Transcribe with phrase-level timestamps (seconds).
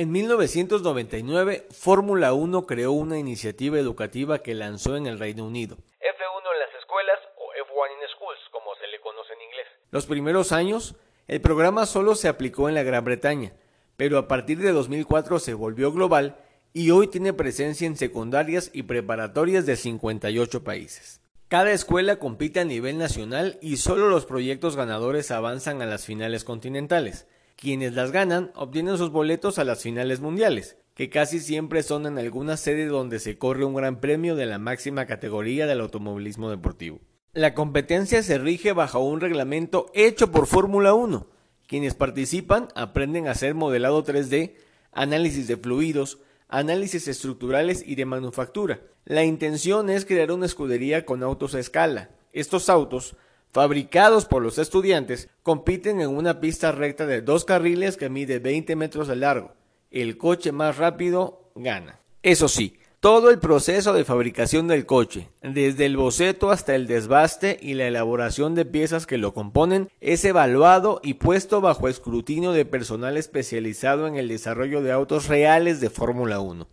[0.00, 5.76] En 1999, Fórmula 1 creó una iniciativa educativa que lanzó en el Reino Unido.
[5.76, 9.66] F1 en las escuelas o F1 in schools, como se le conoce en inglés.
[9.90, 10.94] Los primeros años,
[11.28, 13.52] el programa solo se aplicó en la Gran Bretaña,
[13.98, 16.38] pero a partir de 2004 se volvió global
[16.72, 21.20] y hoy tiene presencia en secundarias y preparatorias de 58 países.
[21.48, 26.44] Cada escuela compite a nivel nacional y solo los proyectos ganadores avanzan a las finales
[26.44, 27.26] continentales.
[27.60, 32.16] Quienes las ganan obtienen sus boletos a las finales mundiales, que casi siempre son en
[32.16, 37.00] alguna sede donde se corre un gran premio de la máxima categoría del automovilismo deportivo.
[37.34, 41.26] La competencia se rige bajo un reglamento hecho por Fórmula 1.
[41.66, 44.54] Quienes participan aprenden a hacer modelado 3D,
[44.90, 48.80] análisis de fluidos, análisis estructurales y de manufactura.
[49.04, 52.08] La intención es crear una escudería con autos a escala.
[52.32, 53.16] Estos autos
[53.52, 58.76] fabricados por los estudiantes, compiten en una pista recta de dos carriles que mide 20
[58.76, 59.52] metros de largo.
[59.90, 62.00] El coche más rápido gana.
[62.22, 67.58] Eso sí, todo el proceso de fabricación del coche, desde el boceto hasta el desbaste
[67.60, 72.66] y la elaboración de piezas que lo componen, es evaluado y puesto bajo escrutinio de
[72.66, 76.68] personal especializado en el desarrollo de autos reales de Fórmula 1.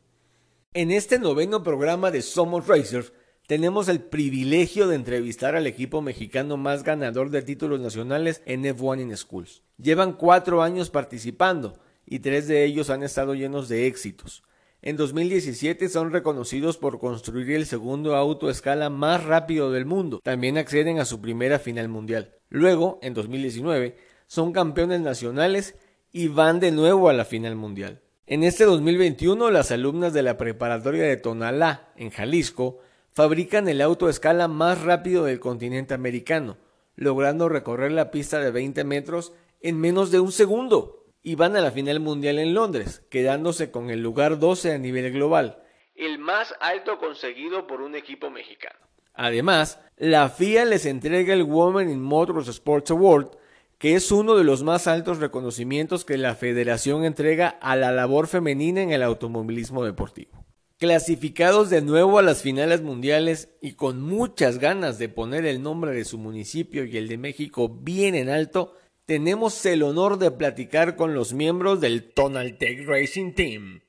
[0.73, 3.13] En este noveno programa de Somos Racers
[3.47, 9.01] tenemos el privilegio de entrevistar al equipo mexicano más ganador de títulos nacionales en F1
[9.01, 9.63] in Schools.
[9.77, 14.43] Llevan cuatro años participando y tres de ellos han estado llenos de éxitos.
[14.81, 20.19] En 2017 son reconocidos por construir el segundo auto escala más rápido del mundo.
[20.23, 22.35] También acceden a su primera final mundial.
[22.49, 23.95] Luego, en 2019,
[24.27, 25.75] son campeones nacionales
[26.11, 28.01] y van de nuevo a la final mundial.
[28.25, 32.79] En este 2021, las alumnas de la preparatoria de Tonalá, en Jalisco,
[33.17, 36.59] fabrican el auto a escala más rápido del continente americano,
[36.95, 41.07] logrando recorrer la pista de 20 metros en menos de un segundo.
[41.23, 45.11] Y van a la final mundial en Londres, quedándose con el lugar 12 a nivel
[45.11, 45.63] global,
[45.95, 48.77] el más alto conseguido por un equipo mexicano.
[49.15, 53.31] Además, la FIA les entrega el Women in Motorsports Award,
[53.79, 58.27] que es uno de los más altos reconocimientos que la federación entrega a la labor
[58.27, 60.46] femenina en el automovilismo deportivo.
[60.79, 65.91] Clasificados de nuevo a las finales mundiales y con muchas ganas de poner el nombre
[65.91, 70.95] de su municipio y el de México bien en alto, tenemos el honor de platicar
[70.95, 73.81] con los miembros del Tonaltec Racing Team.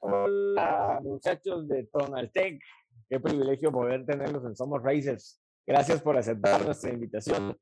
[0.00, 2.60] Hola muchachos de Tonaltec,
[3.08, 5.40] qué privilegio poder tenerlos en Somos Racers.
[5.64, 7.56] Gracias por aceptar nuestra invitación.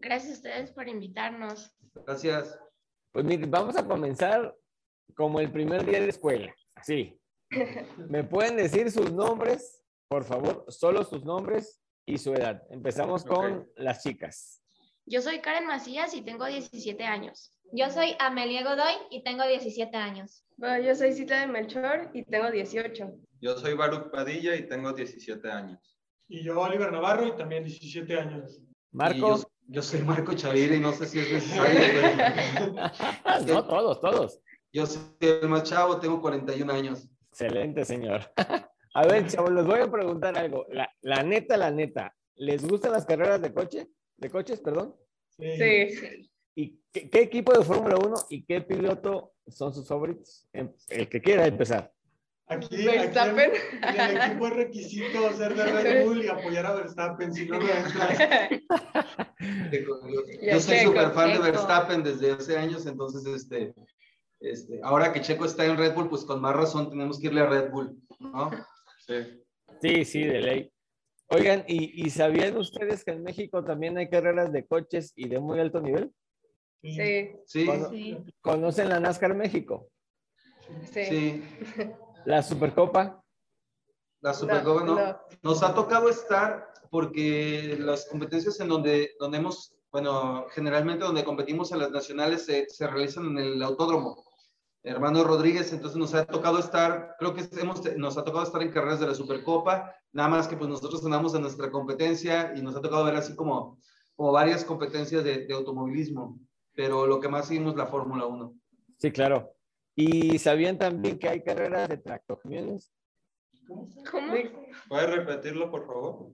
[0.00, 1.76] Gracias a ustedes por invitarnos.
[2.06, 2.58] Gracias.
[3.12, 4.56] Pues miren, vamos a comenzar
[5.14, 6.54] como el primer día de escuela.
[6.82, 7.20] Sí,
[8.08, 9.82] ¿Me pueden decir sus nombres?
[10.08, 12.62] Por favor, solo sus nombres y su edad.
[12.70, 14.60] Empezamos con las chicas.
[15.06, 17.52] Yo soy Karen Macías y tengo 17 años.
[17.72, 20.44] Yo soy Amelia Godoy y tengo 17 años.
[20.56, 23.12] Bueno, yo soy Cita de Melchor y tengo 18.
[23.40, 25.98] Yo soy Baruch Padilla y tengo 17 años.
[26.28, 28.60] Y yo Oliver Navarro y también 17 años.
[28.92, 29.46] Marcos.
[29.66, 31.80] Yo, soy Marco Chavira y no sé si es necesario.
[33.46, 34.40] no, todos, todos.
[34.72, 37.08] Yo soy el más chavo, tengo 41 años.
[37.34, 38.32] Excelente, señor.
[38.94, 40.66] A ver, chavos, les voy a preguntar algo.
[41.02, 43.88] La, neta, la neta, ¿les gustan las carreras de coche?
[44.16, 44.94] ¿De coches, perdón?
[45.36, 46.30] Sí.
[46.54, 50.46] ¿Y qué, equipo de Fórmula 1 y qué piloto son sus favoritos?
[50.52, 51.92] Em, el que quiera empezar.
[52.46, 53.50] Aquí, Verstappen.
[53.82, 57.58] en el equipo es requisito ser de Red Bull y apoyar a Verstappen, si no,
[57.58, 57.66] no
[60.40, 63.74] Yo soy súper fan de Verstappen desde hace años, entonces, este,
[64.50, 67.40] este, ahora que Checo está en Red Bull, pues con más razón tenemos que irle
[67.40, 68.50] a Red Bull, ¿no?
[68.98, 69.44] Sí,
[69.80, 70.72] sí, sí de ley.
[71.28, 75.58] Oigan, ¿y, sabían ustedes que en México también hay carreras de coches y de muy
[75.58, 76.12] alto nivel?
[76.82, 77.32] Sí.
[77.46, 78.24] Sí.
[78.40, 79.88] ¿Conocen la NASCAR México?
[80.92, 81.04] Sí.
[81.06, 81.44] sí.
[82.26, 83.22] ¿La Supercopa?
[84.20, 90.46] La Supercopa no, Nos ha tocado estar porque las competencias en donde, donde hemos, bueno,
[90.50, 94.24] generalmente donde competimos en las nacionales se, se realizan en el autódromo.
[94.84, 98.70] Hermano Rodríguez, entonces nos ha tocado estar, creo que hemos, nos ha tocado estar en
[98.70, 102.76] carreras de la Supercopa, nada más que pues nosotros andamos en nuestra competencia y nos
[102.76, 103.78] ha tocado ver así como,
[104.14, 106.38] como varias competencias de, de automovilismo,
[106.74, 108.54] pero lo que más seguimos es la Fórmula 1.
[108.98, 109.52] Sí, claro.
[109.96, 112.92] ¿Y sabían también que hay carreras de tractocamiones?
[114.10, 114.34] ¿Cómo?
[114.88, 116.32] ¿Puedes repetirlo, por favor?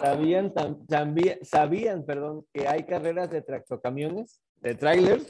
[0.00, 0.52] ¿Sabían,
[0.86, 4.42] también, sabían perdón, que hay carreras de tractocamiones?
[4.56, 5.28] ¿De trailers?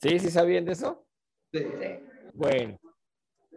[0.00, 0.18] Sí.
[0.18, 1.06] ¿Sí, sabían de eso?
[1.52, 1.64] Sí.
[2.34, 2.78] Bueno,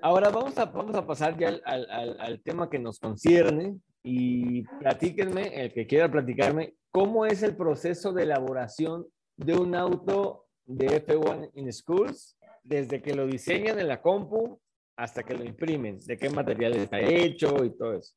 [0.02, 4.64] ahora vamos a, vamos a pasar ya al, al, al, tema que nos concierne y
[4.80, 9.06] platíquenme, el que quiera platicarme, cómo es el proceso de elaboración
[9.36, 14.60] de un auto de F1 in Schools, desde que lo diseñan en la compu
[14.96, 18.14] hasta que lo imprimen, de qué material está hecho y todo eso.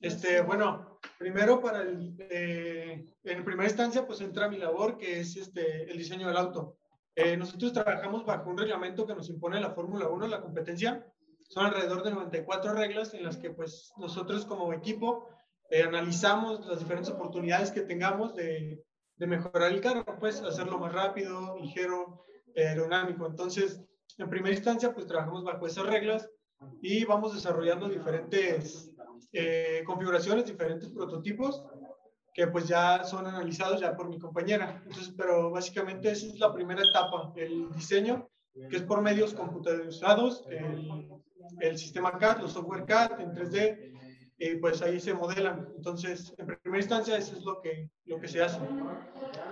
[0.00, 5.36] Este, bueno, primero para el, eh, en primera instancia, pues entra mi labor, que es
[5.36, 6.78] este, el diseño del auto.
[7.16, 11.04] Eh, nosotros trabajamos bajo un reglamento que nos impone la Fórmula 1, la competencia.
[11.48, 15.28] Son alrededor de 94 reglas en las que pues nosotros como equipo
[15.70, 18.84] eh, analizamos las diferentes oportunidades que tengamos de,
[19.16, 22.24] de, mejorar el carro, pues hacerlo más rápido, ligero,
[22.56, 23.26] aerodinámico.
[23.26, 23.82] Entonces,
[24.18, 26.30] en primera instancia, pues trabajamos bajo esas reglas
[26.80, 28.92] y vamos desarrollando diferentes
[29.32, 31.64] eh, configuraciones, diferentes prototipos
[32.38, 34.80] que pues ya son analizados ya por mi compañera.
[34.84, 38.28] Entonces, pero básicamente esa es la primera etapa, el diseño,
[38.70, 41.08] que es por medios computarizados, el,
[41.58, 43.88] el sistema CAD, los software CAD en 3D,
[44.38, 45.68] y pues ahí se modelan.
[45.76, 48.60] Entonces, en primera instancia, eso es lo que, lo que se hace.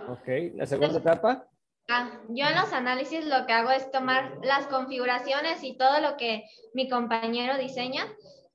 [0.09, 1.49] Ok, la segunda etapa.
[1.89, 6.17] Ah, yo en los análisis lo que hago es tomar las configuraciones y todo lo
[6.17, 8.07] que mi compañero diseña,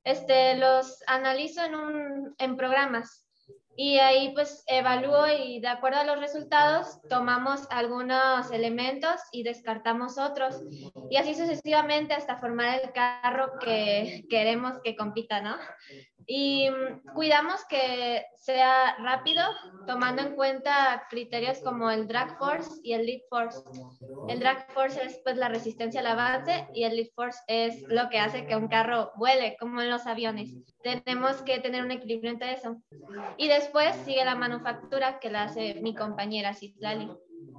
[0.04, 3.28] este, los analizo en, un, en programas
[3.76, 10.18] y ahí pues evalúo y de acuerdo a los resultados tomamos algunos elementos y descartamos
[10.18, 10.62] otros
[11.10, 15.56] y así sucesivamente hasta formar el carro que queremos que compita, ¿no?
[16.28, 19.44] Y mm, cuidamos que sea rápido,
[19.88, 23.62] tomando en cuenta criterios como el drag force y el lead force.
[24.28, 28.10] El drag force es pues la resistencia al avance y el lead force es lo
[28.10, 30.50] que hace que un carro vuele, como en los aviones.
[30.84, 32.78] Tenemos que tener un equilibrio entre eso.
[33.38, 37.10] Y después sigue la manufactura que la hace mi compañera Citlali.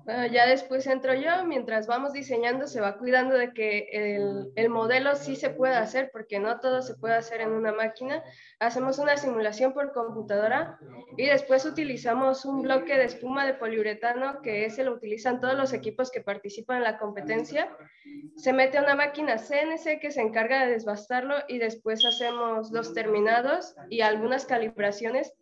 [0.07, 5.15] Ya después entro yo, mientras vamos diseñando se va cuidando de que el, el, modelo
[5.15, 8.23] sí se pueda hacer, porque no todo se puede hacer en una máquina.
[8.59, 10.79] Hacemos una simulación por computadora
[11.17, 15.73] y después utilizamos un bloque de espuma de poliuretano, que ese lo utilizan todos los
[15.73, 17.71] equipos que participan en la competencia.
[18.37, 22.93] Se mete a una máquina CNC que se encarga de desbastarlo y después hacemos los
[22.93, 25.33] terminados y algunas calibraciones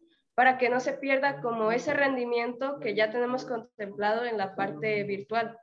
[0.41, 5.05] para que no se pierda como ese rendimiento que ya tenemos contemplado en la parte
[5.05, 5.59] virtual.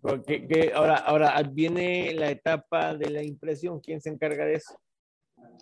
[0.00, 3.78] Porque, que ahora, ahora viene la etapa de la impresión.
[3.78, 4.76] ¿Quién se encarga de eso?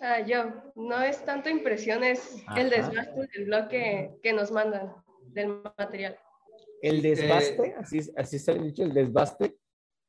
[0.01, 0.45] Ah, yo.
[0.73, 2.59] No es tanto impresión, es Ajá.
[2.59, 4.95] el desgaste del bloque que nos mandan
[5.27, 6.17] del material.
[6.81, 7.67] ¿El desbaste?
[7.67, 9.57] Eh, así, así está dicho, el desbaste.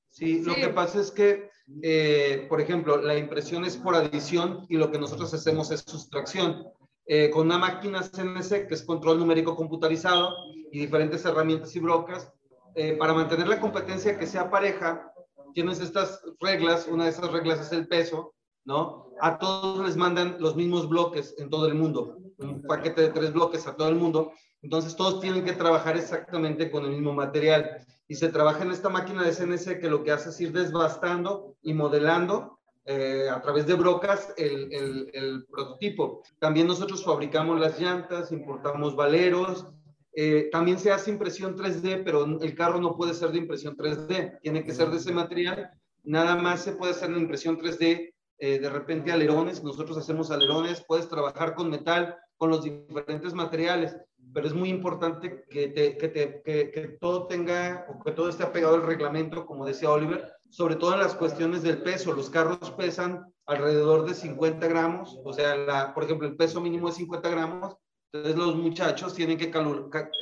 [0.08, 0.62] Sí, lo sí.
[0.62, 1.50] que pasa es que,
[1.82, 6.64] eh, por ejemplo, la impresión es por adición y lo que nosotros hacemos es sustracción
[7.06, 10.34] eh, con una máquina CNC, que es control numérico computarizado,
[10.72, 12.32] y diferentes herramientas y brocas.
[12.74, 15.12] Eh, para mantener la competencia que sea pareja,
[15.54, 19.12] tienes estas reglas, una de esas reglas es el peso, ¿no?
[19.20, 23.32] A todos les mandan los mismos bloques en todo el mundo, un paquete de tres
[23.32, 27.86] bloques a todo el mundo, entonces todos tienen que trabajar exactamente con el mismo material.
[28.08, 31.56] Y se trabaja en esta máquina de CNC que lo que hace es ir desbastando
[31.62, 32.55] y modelando
[32.88, 36.22] eh, a través de brocas el, el, prototipo.
[36.38, 39.66] También nosotros fabricamos las llantas, importamos valeros.
[40.12, 44.38] Eh, también se hace impresión 3D, pero el carro no puede ser de impresión 3D,
[44.40, 45.68] tiene que ser de ese material.
[46.04, 50.84] Nada más se puede hacer en impresión 3D, eh, de repente alerones, nosotros hacemos alerones,
[50.86, 53.96] puedes trabajar con metal, con los diferentes materiales,
[54.32, 58.44] pero es muy importante que, te, que, te, que todo tenga, o que todo esté
[58.44, 62.12] apegado al reglamento, como decía Oliver, sobre todo en las cuestiones del peso.
[62.12, 66.96] Los carros pesan alrededor de 50 gramos, o sea, por ejemplo, el peso mínimo es
[66.96, 67.76] 50 gramos,
[68.12, 69.50] entonces los muchachos tienen que,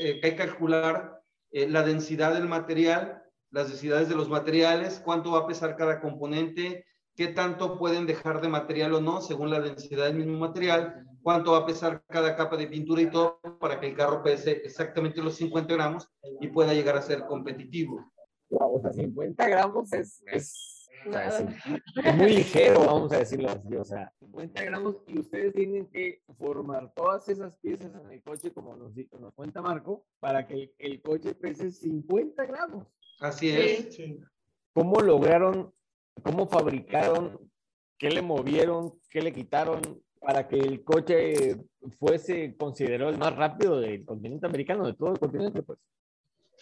[0.00, 5.46] eh, calcular eh, la densidad del material, las densidades de los materiales, cuánto va a
[5.46, 10.16] pesar cada componente, qué tanto pueden dejar de material o no, según la densidad del
[10.16, 13.96] mismo material, cuánto va a pesar cada capa de pintura y todo, para que el
[13.96, 16.08] carro pese exactamente los 50 gramos
[16.40, 18.12] y pueda llegar a ser competitivo.
[18.50, 20.88] Wow, o sea, 50 gramos es, es,
[22.04, 26.22] es muy ligero, vamos a decirlo así, o sea, 50 gramos y ustedes tienen que
[26.38, 31.02] formar todas esas piezas en el coche, como nos, nos cuenta Marco, para que el,
[31.02, 32.86] coche pese 50 gramos.
[33.20, 33.98] Así es.
[34.72, 35.72] ¿Cómo lograron,
[36.22, 37.38] cómo fabricaron,
[37.98, 39.80] qué le movieron, qué le quitaron
[40.20, 41.56] para que el coche
[41.98, 45.78] fuese considerado el más rápido del continente americano, de todo el continente, pues?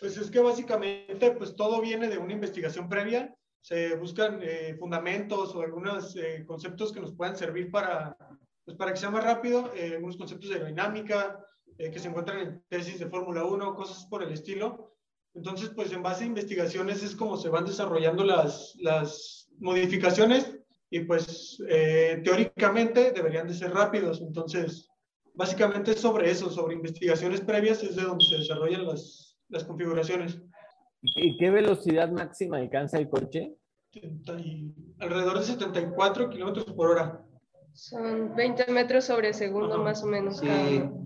[0.03, 5.55] Pues es que básicamente pues todo viene de una investigación previa, se buscan eh, fundamentos
[5.55, 8.17] o algunos eh, conceptos que nos puedan servir para,
[8.65, 11.39] pues para que sea más rápido, eh, algunos conceptos de aerodinámica
[11.79, 14.93] que se encuentran en tesis de Fórmula 1, cosas por el estilo.
[15.35, 20.59] Entonces, pues en base a investigaciones es como se van desarrollando las, las modificaciones
[20.91, 21.59] y pues
[22.25, 24.21] teóricamente deberían de ser rápidos.
[24.21, 24.89] Entonces,
[25.35, 30.41] básicamente sobre eso, sobre investigaciones previas es de donde se desarrollan las, las configuraciones.
[31.03, 33.57] ¿Y qué velocidad máxima alcanza el coche?
[34.99, 37.23] alrededor de 74 kilómetros por hora.
[37.75, 40.39] Son 20 metros sobre segundo más o menos.
[40.39, 40.49] Sí,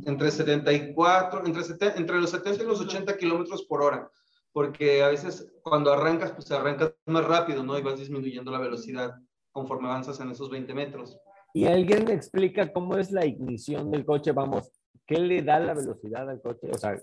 [0.05, 1.63] entre 74, entre,
[1.97, 4.11] entre los 70 y los 80 kilómetros por hora.
[4.53, 7.79] Porque a veces cuando arrancas, pues arrancas más rápido, ¿no?
[7.79, 9.15] Y vas disminuyendo la velocidad
[9.51, 11.19] conforme avanzas en esos 20 metros.
[11.55, 14.33] ¿Y alguien me explica cómo es la ignición del coche?
[14.33, 14.71] Vamos,
[15.07, 16.69] ¿qué le da la velocidad al coche?
[16.73, 16.97] O sea,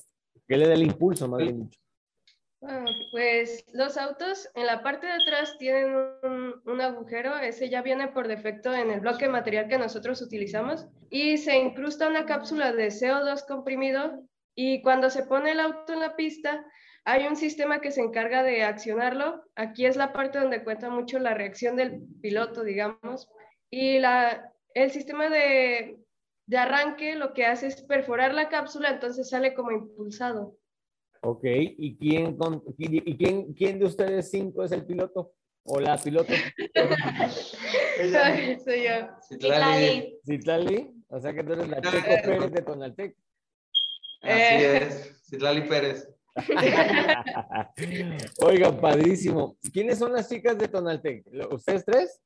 [0.48, 1.80] ¿Qué le da el impulso, más bien dicho?
[3.12, 5.96] pues los autos en la parte de atrás tienen
[6.66, 11.38] un, agujero, ese ya viene por defecto en el bloque material que nosotros utilizamos y
[11.38, 14.24] se incrusta una cápsula de CO2 comprimido
[14.56, 16.66] y cuando se pone el auto en la pista
[17.06, 19.44] hay un sistema que se encarga de accionarlo.
[19.56, 23.30] Aquí es la parte donde cuenta mucho la reacción del piloto, digamos,
[23.70, 25.98] y la, el sistema de
[26.46, 30.58] de arranque lo que hace es perforar la cápsula, entonces sale como impulsado.
[31.22, 32.38] Ok, ¿y quién,
[32.78, 35.34] y quién, quién de ustedes cinco es el piloto?
[35.66, 36.34] ¿O la piloto?
[38.66, 39.08] Soy yo.
[39.22, 40.20] Citlali.
[40.26, 40.92] Citlali.
[41.08, 43.16] O sea que tú eres la Checo Pérez de Tonaltec.
[44.22, 44.78] Así eh.
[44.78, 46.10] es, Citlali Pérez.
[48.40, 49.56] Oiga, padrísimo.
[49.72, 51.26] ¿Quiénes son las chicas de Tonaltec?
[51.52, 52.20] ¿Ustedes tres?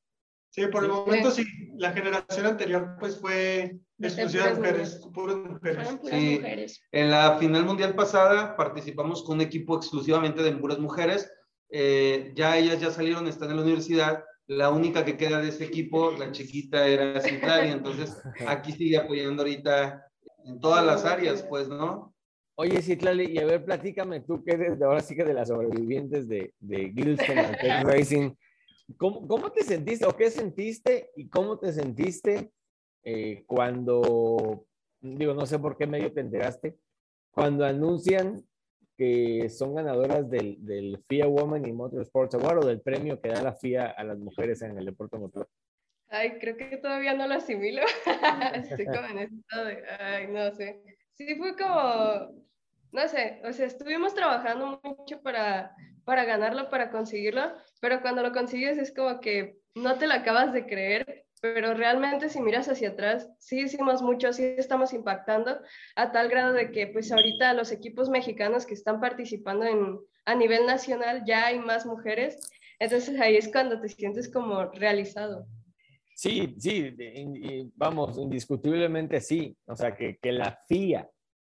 [0.50, 1.44] Sí, por el momento sí.
[1.76, 5.88] La generación anterior pues fue exclusiva de mujeres, puras mujeres.
[6.04, 6.36] Sí.
[6.36, 6.80] mujeres.
[6.92, 11.30] En la final mundial pasada participamos con un equipo exclusivamente de puras mujeres.
[11.70, 14.24] Eh, ya ellas ya salieron, están en la universidad.
[14.46, 17.70] La única que queda de ese equipo, la chiquita, era Citlali.
[17.70, 18.16] Entonces
[18.48, 20.04] aquí sigue apoyando ahorita
[20.46, 22.14] en todas las áreas, pues, ¿no?
[22.54, 26.26] Oye, Citlali, y a ver, platícame tú que eres ahora sí que de las sobrevivientes
[26.26, 26.90] de, de
[27.84, 28.32] Racing.
[28.96, 32.52] ¿Cómo, ¿Cómo, te sentiste o qué sentiste y cómo te sentiste
[33.02, 34.66] eh, cuando,
[35.00, 36.78] digo, no sé por qué medio te enteraste,
[37.30, 38.42] cuando anuncian
[38.96, 43.42] que son ganadoras del, del FIA Women in Motorsports Award o del premio que da
[43.42, 45.48] la FIA a las mujeres en el deporte motor?
[46.08, 47.82] Ay, creo que todavía no lo asimilo.
[48.54, 50.82] Estoy como en estado de, ay, no sé.
[51.12, 52.44] Sí, fue como,
[52.92, 58.32] no sé, o sea, estuvimos trabajando mucho para, para ganarlo, para conseguirlo, pero cuando lo
[58.32, 62.90] consigues es como que no te lo acabas de creer, pero realmente si miras hacia
[62.90, 65.58] atrás, sí hicimos mucho, sí estamos impactando
[65.94, 70.34] a tal grado de que pues ahorita los equipos mexicanos que están participando en, a
[70.34, 75.46] nivel nacional ya hay más mujeres, entonces ahí es cuando te sientes como realizado.
[76.14, 76.96] Sí, sí,
[77.76, 81.08] vamos, indiscutiblemente sí, o sea, que, que la FIA,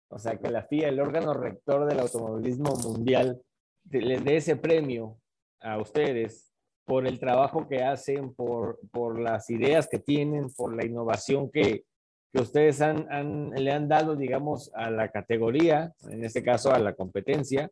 [0.09, 3.41] o sea, que la FIA, el órgano rector del automovilismo mundial,
[3.89, 5.19] les dé ese premio
[5.61, 6.51] a ustedes
[6.85, 11.85] por el trabajo que hacen, por, por las ideas que tienen, por la innovación que,
[12.33, 16.79] que ustedes han, han, le han dado, digamos, a la categoría, en este caso a
[16.79, 17.69] la competencia.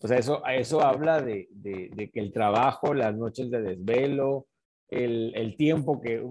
[0.00, 4.46] O sea, eso, eso habla de, de, de que el trabajo, las noches de desvelo,
[4.90, 6.24] el, el, tiempo que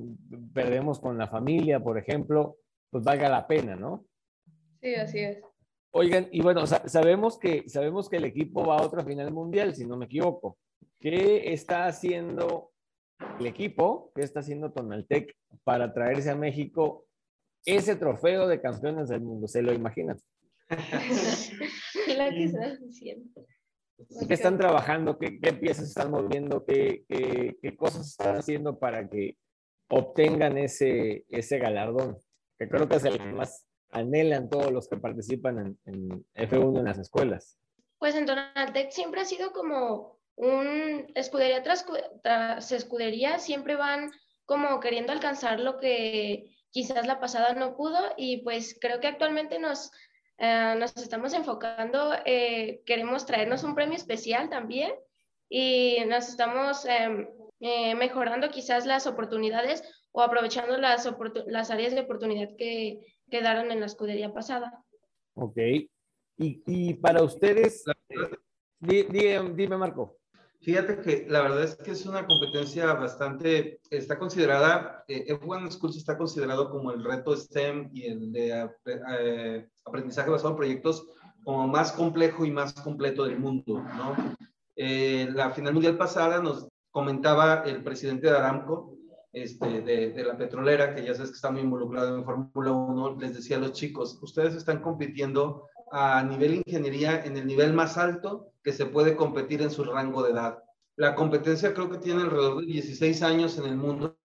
[0.54, 2.58] perdemos con la familia, por ejemplo,
[2.90, 4.06] pues valga la pena, ¿no?
[4.82, 5.42] Sí, así es.
[5.92, 9.86] Oigan, y bueno, sabemos que, sabemos que el equipo va a otra final mundial, si
[9.86, 10.58] no me equivoco.
[11.06, 12.74] ¿Qué está haciendo
[13.40, 14.12] el equipo?
[14.16, 17.06] ¿Qué está haciendo Tonaltec para traerse a México
[17.64, 19.48] ese trofeo de campeones del mundo?
[19.48, 20.18] ¿Se lo imaginan?
[24.28, 25.20] ¿Qué están trabajando?
[25.20, 26.66] ¿Qué, piezas están moviendo?
[26.66, 29.38] ¿Qué, ¿Qué, cosas están haciendo para que
[29.90, 32.18] obtengan ese, ese galardón?
[32.58, 36.98] Que creo que es el más anhelan todos los que participan en, F1 en las
[36.98, 37.60] escuelas?
[38.00, 44.12] Pues en Tonaltec siempre ha sido como un escudería tras, escudería, siempre van
[44.46, 49.60] como queriendo alcanzar lo que quizás la pasada no pudo y pues creo que actualmente
[49.60, 49.92] nos,
[50.38, 54.94] eh, nos estamos enfocando, eh, queremos traernos un premio especial también
[55.50, 57.28] y nos estamos em,
[57.62, 61.10] eh, mejorando quizás las oportunidades o aprovechando las,
[61.48, 63.00] las áreas de oportunidad que
[63.30, 64.84] quedaron en la escudería pasada.
[65.36, 65.58] Ok.
[66.38, 67.86] Y, y para ustedes,
[68.80, 70.18] dime, dime Marco.
[70.66, 75.96] Fíjate que la verdad es que es una competencia bastante, está considerada, eh, F1 Schools
[75.96, 81.06] está considerado como el reto STEM y el de eh, aprendizaje basado en proyectos
[81.44, 84.16] como más complejo y más completo del mundo, ¿no?
[84.76, 88.98] Eh, la final mundial pasada nos comentaba el presidente de Aramco,
[89.34, 93.18] este, de, de, la petrolera, que ya sabes que está muy involucrado en Fórmula 1,
[93.20, 97.98] les decía a los chicos, ustedes están compitiendo a nivel ingeniería en el nivel más
[97.98, 100.62] alto que se puede competir en su rango de edad.
[100.98, 104.18] La competencia creo que tiene alrededor de 16 años en el mundo.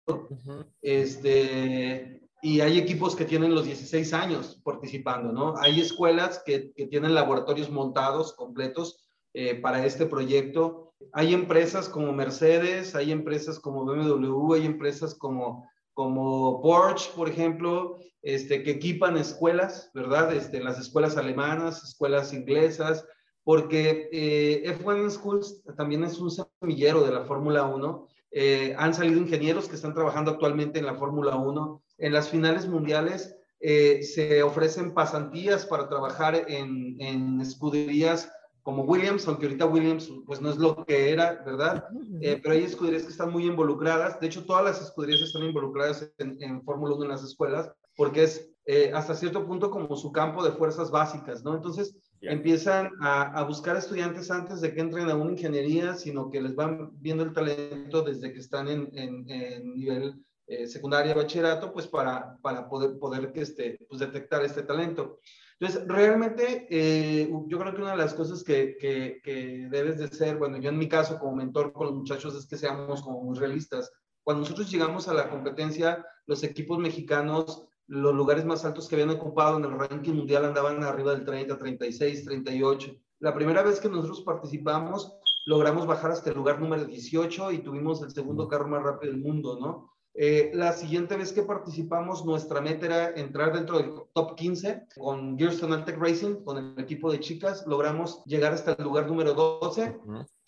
[0.83, 5.55] este, y hay equipos que tienen los 16 años participando, ¿no?
[5.59, 10.93] Hay escuelas que, que tienen laboratorios montados completos eh, para este proyecto.
[11.13, 15.70] Hay empresas como Mercedes, hay empresas como BMW, hay empresas como
[16.01, 20.33] como Porsche, por ejemplo, este, que equipan escuelas, ¿verdad?
[20.35, 23.05] Este, las escuelas alemanas, escuelas inglesas,
[23.45, 28.09] porque eh, F1 Schools también es un semillero de la Fórmula 1.
[28.31, 31.83] Eh, han salido ingenieros que están trabajando actualmente en la Fórmula 1.
[31.99, 39.27] En las finales mundiales eh, se ofrecen pasantías para trabajar en, en escuderías como Williams,
[39.27, 41.85] aunque ahorita Williams pues no es lo que era, ¿verdad?
[42.21, 44.21] Eh, pero hay escuderías que están muy involucradas.
[44.21, 48.51] De hecho, todas las escuderías están involucradas en, Fórmula 1 en las escuelas, porque es
[48.67, 51.55] eh, hasta cierto punto como su campo de fuerzas básicas, ¿no?
[51.55, 56.41] Entonces, empiezan a, a, buscar estudiantes antes de que entren a una ingeniería, sino que
[56.41, 61.87] les van viendo el talento desde que están en, en, nivel eh, secundaria, bachillerato, pues
[61.87, 65.19] para, para poder, poder este, pues detectar este talento.
[65.61, 70.39] Entonces, realmente eh, yo creo que una de las cosas que, que, debes de ser,
[70.39, 73.39] bueno, yo en mi caso como mentor con los muchachos es que seamos como muy
[73.39, 73.93] realistas.
[74.25, 79.11] Cuando nosotros llegamos a la competencia, los equipos mexicanos, los lugares más altos que habían
[79.11, 82.97] ocupado en el ranking mundial andaban arriba del 30, 36, 38.
[83.19, 85.15] La primera vez que nosotros participamos,
[85.45, 89.21] logramos bajar hasta el lugar número 18 y tuvimos el segundo carro más rápido del
[89.21, 89.90] mundo, ¿no?
[90.15, 95.39] Eh, la siguiente vez que participamos, nuestra meta era entrar dentro del top 15 con
[95.39, 97.65] Gearstone Altec Racing, con el equipo de chicas.
[97.67, 99.99] Logramos llegar hasta el lugar número 12.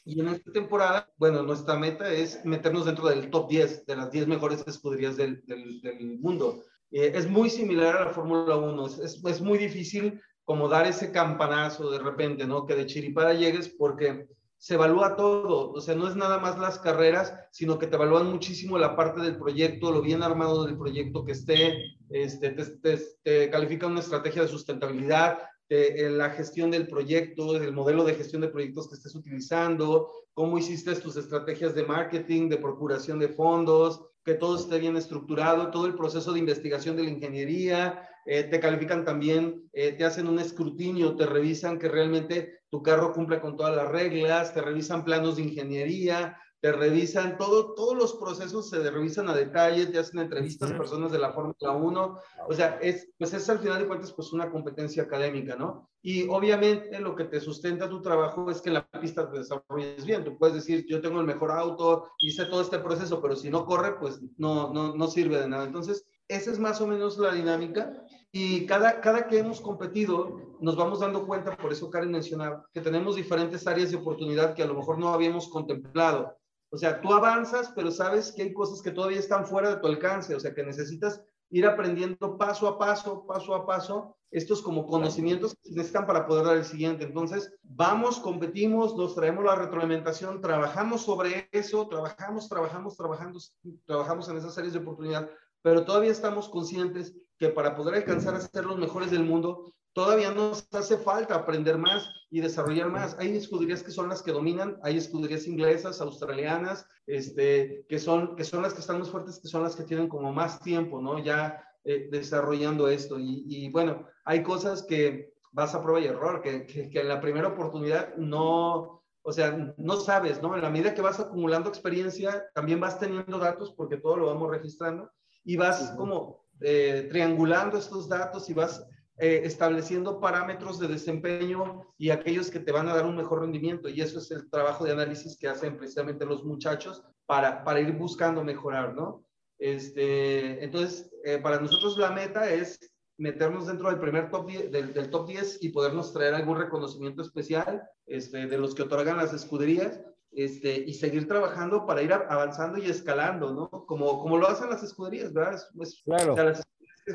[0.04, 4.10] Y en esta temporada, bueno, nuestra meta es meternos dentro del top 10, de las
[4.10, 6.64] 10 mejores escuderías del, del, mundo.
[6.90, 8.86] Eh, es muy similar a la Fórmula 1.
[8.86, 12.66] Es, es, muy difícil como dar ese campanazo de repente, ¿no?
[12.66, 14.26] Que de chiripada llegues porque
[14.62, 18.30] se evalúa todo, o sea, no es nada más las carreras, sino que te evalúan
[18.30, 23.86] muchísimo la parte del proyecto, lo bien armado del proyecto que esté, este, te, te,
[23.86, 28.88] una estrategia de sustentabilidad, eh, la gestión del proyecto, el modelo de gestión de proyectos
[28.88, 34.54] que estés utilizando, cómo hiciste tus estrategias de marketing, de procuración de fondos, que todo
[34.56, 39.68] esté bien estructurado, todo el proceso de investigación de la ingeniería, eh, te califican también,
[39.72, 43.88] eh, te hacen un escrutinio, te revisan que realmente tu carro cumple con todas las
[43.90, 49.34] reglas, te revisan planos de ingeniería, te revisan todo, todos los procesos se revisan a
[49.34, 53.48] detalle, te hacen entrevistas a personas de la Fórmula 1, o sea, es, pues es
[53.50, 55.90] al final de cuentas pues una competencia académica, ¿no?
[56.02, 60.04] Y obviamente lo que te sustenta tu trabajo es que en la pista te desarrolles
[60.06, 63.50] bien, tú puedes decir, yo tengo el mejor auto, hice todo este proceso, pero si
[63.50, 65.64] no corre, pues no, no, no sirve de nada.
[65.64, 68.04] Entonces, esa es más o menos la dinámica.
[68.30, 72.80] Y cada, cada que hemos competido, nos vamos dando cuenta, por eso Karen mencionaba, que
[72.80, 76.36] tenemos diferentes áreas de oportunidad que a lo mejor no habíamos contemplado.
[76.70, 79.86] O sea, tú avanzas, pero sabes que hay cosas que todavía están fuera de tu
[79.86, 84.86] alcance, o sea, que necesitas ir aprendiendo paso a paso, paso a paso, estos como
[84.86, 87.04] conocimientos que necesitan para poder dar el siguiente.
[87.04, 94.38] Entonces, vamos, competimos, nos traemos la retroalimentación, trabajamos sobre eso, trabajamos, trabajamos, trabajamos, trabajamos en
[94.38, 95.28] esas áreas de oportunidad,
[95.62, 100.30] pero todavía estamos conscientes que para poder alcanzar a ser los mejores del mundo, todavía
[100.30, 103.16] nos hace falta aprender más y desarrollar más.
[103.18, 108.44] Hay escuderías que son las que dominan, hay escuderías inglesas, australianas, este, que, son, que
[108.44, 111.18] son las que están más fuertes, que son las que tienen como más tiempo, ¿no?
[111.18, 113.16] Ya eh, desarrollando esto.
[113.18, 117.20] Y, bueno, hay cosas que vas a prueba y error, que, que, que en la
[117.20, 120.54] primera oportunidad no, o sea, no sabes, ¿no?
[120.56, 124.50] En la medida que vas acumulando experiencia, también vas teniendo datos porque todo lo vamos
[124.50, 125.10] registrando
[125.44, 128.86] y vas como eh, triangulando estos datos y vas
[129.18, 133.88] eh, estableciendo parámetros de desempeño y aquellos que te van a dar un mejor rendimiento.
[133.88, 137.92] Y eso es el trabajo de análisis que hacen precisamente los muchachos para, para ir
[137.92, 139.24] buscando mejorar, ¿no?
[139.58, 142.80] Este, entonces, eh, para nosotros la meta es
[143.16, 147.22] meternos dentro del primer top 10, del, del, top 10 y podernos traer algún reconocimiento
[147.22, 150.00] especial este, de los que otorgan las escuderías
[150.34, 153.68] este, y seguir trabajando para ir avanzando y escalando, ¿no?
[153.86, 155.60] Como, como lo hacen las escuderías, ¿verdad?
[156.04, 156.36] claro.
[156.36, 156.64] las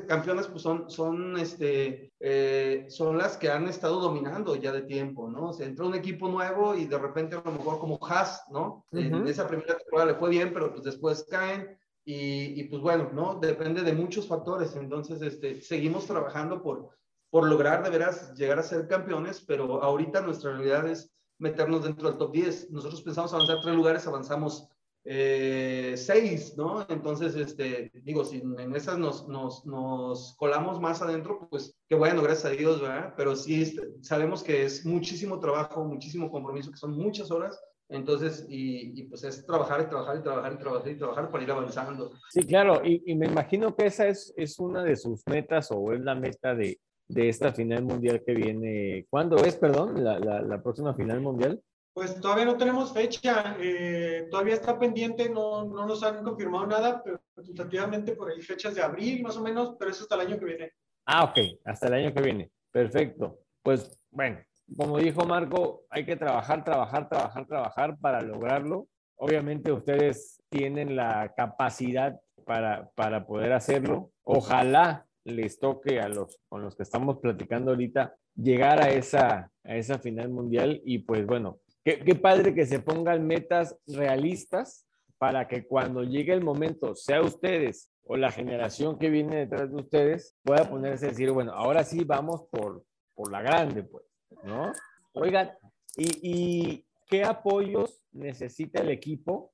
[0.08, 5.30] campeonas pues son, son, este, eh, son las que han estado dominando ya de tiempo,
[5.30, 5.49] ¿no?
[5.49, 8.86] O sea, entra un equipo nuevo y de repente a lo mejor como Haas, ¿no?
[8.91, 13.10] En esa primera temporada le fue bien, pero pues después caen y, y, pues bueno,
[13.13, 13.36] ¿no?
[13.36, 16.89] Depende de muchos factores, entonces este, seguimos trabajando por,
[17.30, 22.10] por lograr de veras llegar a ser campeones, pero ahorita nuestra realidad es meternos dentro
[22.10, 22.71] del top 10.
[22.71, 24.67] Nosotros pensamos avanzar tres lugares, avanzamos
[25.10, 26.86] eh, seis, ¿no?
[26.89, 32.21] Entonces, este, digo, si en esas nos, nos, nos, colamos más adentro, pues qué bueno,
[32.21, 33.13] gracias a Dios, ¿verdad?
[33.15, 37.58] Pero sí este, sabemos que es muchísimo trabajo, muchísimo compromiso, que son muchas horas.
[37.88, 41.43] Entonces, y, y pues es trabajar y trabajar y trabajar y trabajar y trabajar para
[41.45, 42.12] ir avanzando.
[42.30, 45.93] Sí, claro, y, y me imagino que esa es, es una de sus metas o
[45.93, 49.06] es la meta de, de esta final mundial que viene.
[49.10, 51.62] ¿Cuándo es, perdón, la, la, la próxima final mundial?
[51.93, 57.02] Pues todavía no tenemos fecha, eh, todavía está pendiente, no, no nos han confirmado nada,
[57.04, 60.38] pero tentativamente por ahí fechas de abril más o menos, pero eso hasta el año
[60.38, 60.72] que viene.
[61.08, 62.52] Ah, ok, hasta el año que viene.
[62.72, 63.39] Perfecto.
[63.63, 64.38] Pues bueno,
[64.76, 68.88] como dijo Marco, hay que trabajar, trabajar, trabajar, trabajar para lograrlo.
[69.15, 74.12] Obviamente ustedes tienen la capacidad para, para poder hacerlo.
[74.22, 79.75] Ojalá les toque a los con los que estamos platicando ahorita llegar a esa, a
[79.75, 84.87] esa final mundial y pues bueno, qué, padre que se pongan metas realistas
[85.17, 89.75] para que cuando llegue el momento, sea ustedes o la generación que viene detrás de
[89.75, 94.05] ustedes, pueda ponerse a decir, bueno, ahora sí vamos por, por la grande, pues,
[94.43, 94.71] ¿no?
[95.13, 95.51] Oigan,
[95.97, 99.51] ¿y, ¿y qué apoyos necesita el equipo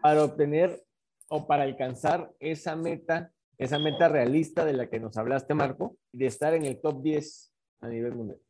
[0.00, 0.82] para obtener
[1.28, 6.26] o para alcanzar esa meta esa meta realista de la que nos hablaste, Marco, de
[6.26, 8.40] estar en el top 10 a nivel mundial?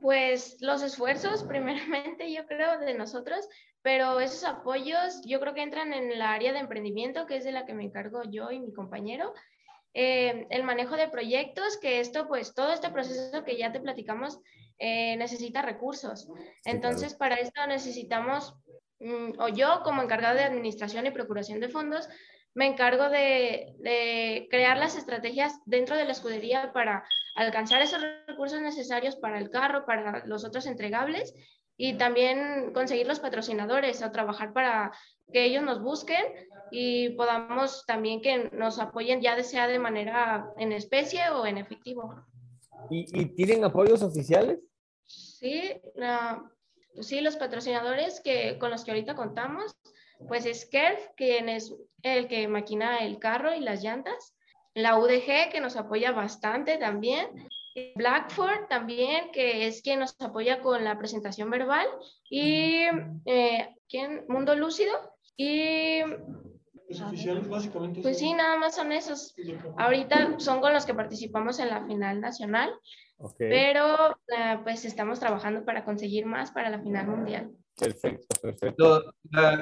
[0.00, 3.48] Pues los esfuerzos, primeramente, yo creo, de nosotros,
[3.82, 7.52] pero esos apoyos yo creo que entran en el área de emprendimiento, que es de
[7.52, 9.32] la que me encargo yo y mi compañero.
[9.94, 14.40] Eh, el manejo de proyectos, que esto, pues todo este proceso que ya te platicamos,
[14.78, 16.28] eh, necesita recursos.
[16.64, 18.54] Entonces, para esto necesitamos,
[19.00, 22.08] mm, o yo como encargado de administración y procuración de fondos,
[22.54, 29.16] me encargo de, crear las estrategias dentro de la escudería para alcanzar esos recursos necesarios
[29.16, 31.34] para el carro, para los otros entregables
[31.76, 34.92] y también conseguir los patrocinadores o trabajar para
[35.32, 36.24] que ellos nos busquen
[36.72, 42.24] y podamos también que nos apoyen ya sea de manera en especie o en efectivo.
[42.90, 44.58] ¿Y, tienen apoyos oficiales?
[45.04, 45.80] Sí,
[47.00, 49.76] sí, los patrocinadores que, con los que ahorita contamos
[50.26, 54.34] pues es Kerf, quien es el que maquina el carro y las llantas.
[54.74, 57.28] La UDG, que nos apoya bastante también.
[57.94, 61.86] Blackford también, que es quien nos apoya con la presentación verbal.
[62.28, 62.84] Y
[63.24, 64.24] eh, ¿quién?
[64.28, 64.92] Mundo Lúcido.
[65.36, 66.00] Y
[66.88, 68.00] los oficiales básicamente.
[68.00, 69.34] Pues sí, nada más son esos.
[69.76, 72.72] Ahorita son con los que participamos en la final nacional,
[73.36, 77.50] pero eh, pues estamos trabajando para conseguir más para la final mundial.
[77.78, 79.04] Perfecto, perfecto.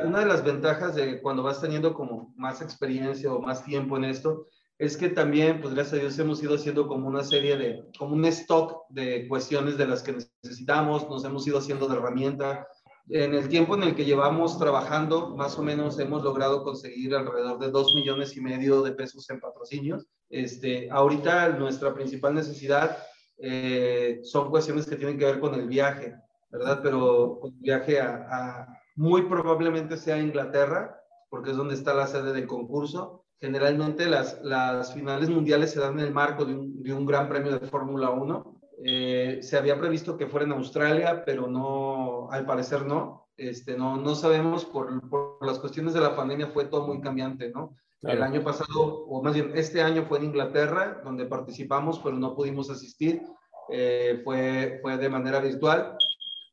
[0.05, 4.05] una de las ventajas de cuando vas teniendo como más experiencia o más tiempo en
[4.05, 4.47] esto
[4.79, 8.15] es que también, pues gracias a Dios, hemos ido haciendo como una serie de, como
[8.15, 12.67] un stock de cuestiones de las que necesitamos, nos hemos ido haciendo de herramienta.
[13.09, 17.59] En el tiempo en el que llevamos trabajando, más o menos hemos logrado conseguir alrededor
[17.59, 20.07] de dos millones y medio de pesos en patrocinios.
[20.29, 22.99] Este, ahorita nuestra principal necesidad
[23.39, 26.15] eh, son cuestiones que tienen que ver con el viaje.
[26.59, 26.81] ¿Verdad?
[26.83, 32.47] Pero un viaje a, muy probablemente sea Inglaterra, porque es donde está la sede del
[32.47, 33.25] concurso.
[33.41, 37.29] Generalmente las, las finales mundiales se dan en el marco de un, de un gran
[37.29, 38.61] premio de Fórmula 1.
[38.85, 43.29] Eh, se había previsto que fuera en Australia, pero no, al parecer no.
[43.37, 47.51] Este, no, no sabemos, por, por las cuestiones de la pandemia fue todo muy cambiante,
[47.51, 47.77] ¿no?
[48.03, 52.37] El año pasado, o más bien este año fue en Inglaterra, donde participamos, pero no
[52.37, 53.21] pudimos asistir.
[53.69, 55.97] Eh, fue, fue de manera virtual.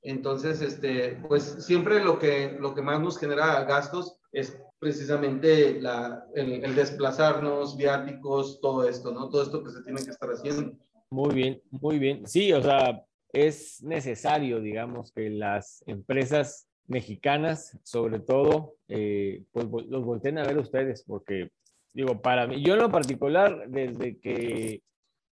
[0.04, 6.26] Entonces, este, pues siempre lo que, lo que más nos genera gastos es precisamente la,
[6.36, 9.30] el, desplazarnos, viáticos, todo esto, ¿no?
[9.30, 10.78] Todo esto que se tiene que estar haciendo.
[11.10, 12.28] Muy bien, muy bien.
[12.28, 20.04] Sí, o sea, es necesario, digamos, que las empresas mexicanas, sobre todo, eh, pues los
[20.04, 21.50] volteen a ver ustedes, porque,
[21.94, 24.82] digo, para mí, yo en lo particular, desde que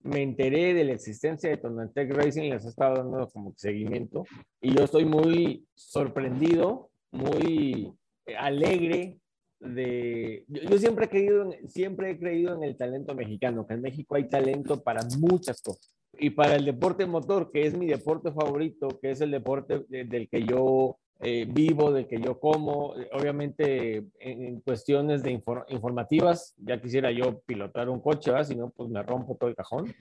[0.06, 4.24] me enteré de la existencia de Tonantec Racing, les he estado dando como seguimiento
[4.60, 7.92] y yo estoy muy sorprendido, muy
[8.38, 9.18] alegre
[9.60, 10.44] de...
[10.48, 14.14] Yo, siempre, he creído en, siempre he creído en el talento mexicano, que en México
[14.14, 15.94] hay talento para muchas cosas.
[16.18, 20.28] Y para el deporte motor, que es mi deporte favorito, que es el deporte del
[20.28, 22.94] que yo eh, vivo, de que yo como.
[23.12, 25.30] Obviamente, en, cuestiones de
[25.68, 28.46] informativas, ya quisiera yo pilotar un coche, ¿verdad?
[28.46, 29.92] si no, pues me rompo todo el cajón.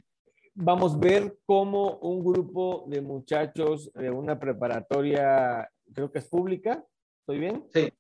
[0.54, 6.84] Vamos a ver cómo un grupo de muchachos de una preparatoria, creo que es pública,
[7.20, 7.66] ¿estoy bien?
[7.74, 7.92] Sí.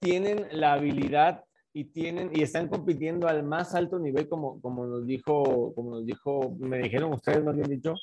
[0.00, 1.44] Tienen la habilidad
[1.74, 6.06] y tienen y están compitiendo al más alto nivel como como nos dijo como nos
[6.06, 7.94] dijo me dijeron ustedes más bien dicho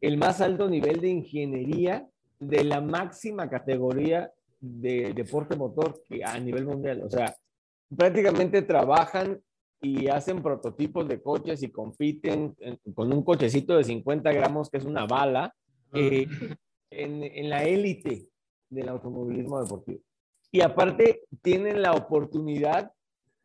[0.00, 6.38] el más alto nivel de ingeniería de la máxima categoría de deporte motor que a
[6.38, 7.02] nivel mundial.
[7.04, 7.34] O sea
[7.94, 9.40] prácticamente trabajan
[9.80, 12.56] y hacen prototipos de coches y compiten
[12.94, 15.54] con un cochecito de 50 gramos que es una bala
[15.92, 16.26] eh,
[16.90, 18.28] en, en la élite
[18.68, 20.00] del automovilismo deportivo.
[20.50, 22.92] Y aparte tienen la oportunidad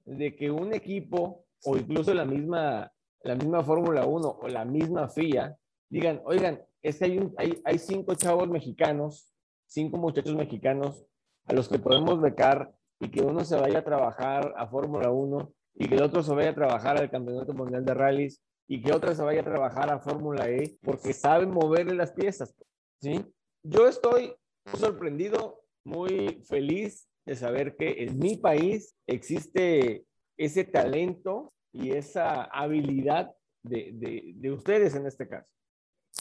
[0.06, 5.08] de que un equipo o incluso la misma, la misma Fórmula 1 o la misma
[5.10, 5.56] FIA
[5.90, 9.34] digan, oigan, es que hay, hay, hay cinco chavos mexicanos,
[9.66, 11.06] cinco muchachos mexicanos
[11.46, 15.54] a los que podemos becar y que uno se vaya a trabajar a Fórmula 1
[15.76, 18.94] y que el otro se vaya a trabajar al Campeonato Mundial de Rallys y que
[18.94, 22.56] otro se vaya a trabajar a Fórmula E porque saben moverle las piezas.
[23.02, 23.26] ¿sí?
[23.64, 24.36] Yo estoy
[24.78, 30.06] sorprendido, muy feliz de saber que en mi país existe
[30.38, 33.32] ese talento y esa habilidad
[33.64, 35.48] de, de, ustedes en este caso.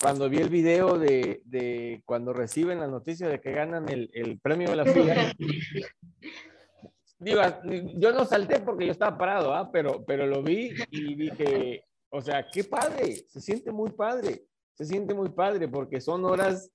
[0.03, 4.41] Cuando vi el video de, de, cuando reciben la noticia de que ganan el, el
[4.41, 5.33] premio de la FIA,
[7.21, 7.41] digo,
[7.99, 9.71] yo no salté porque yo estaba parado, ¿ah?
[9.73, 14.85] pero, pero lo vi y dije, o sea, qué padre, se siente muy padre, se
[14.85, 16.73] siente muy padre porque son horas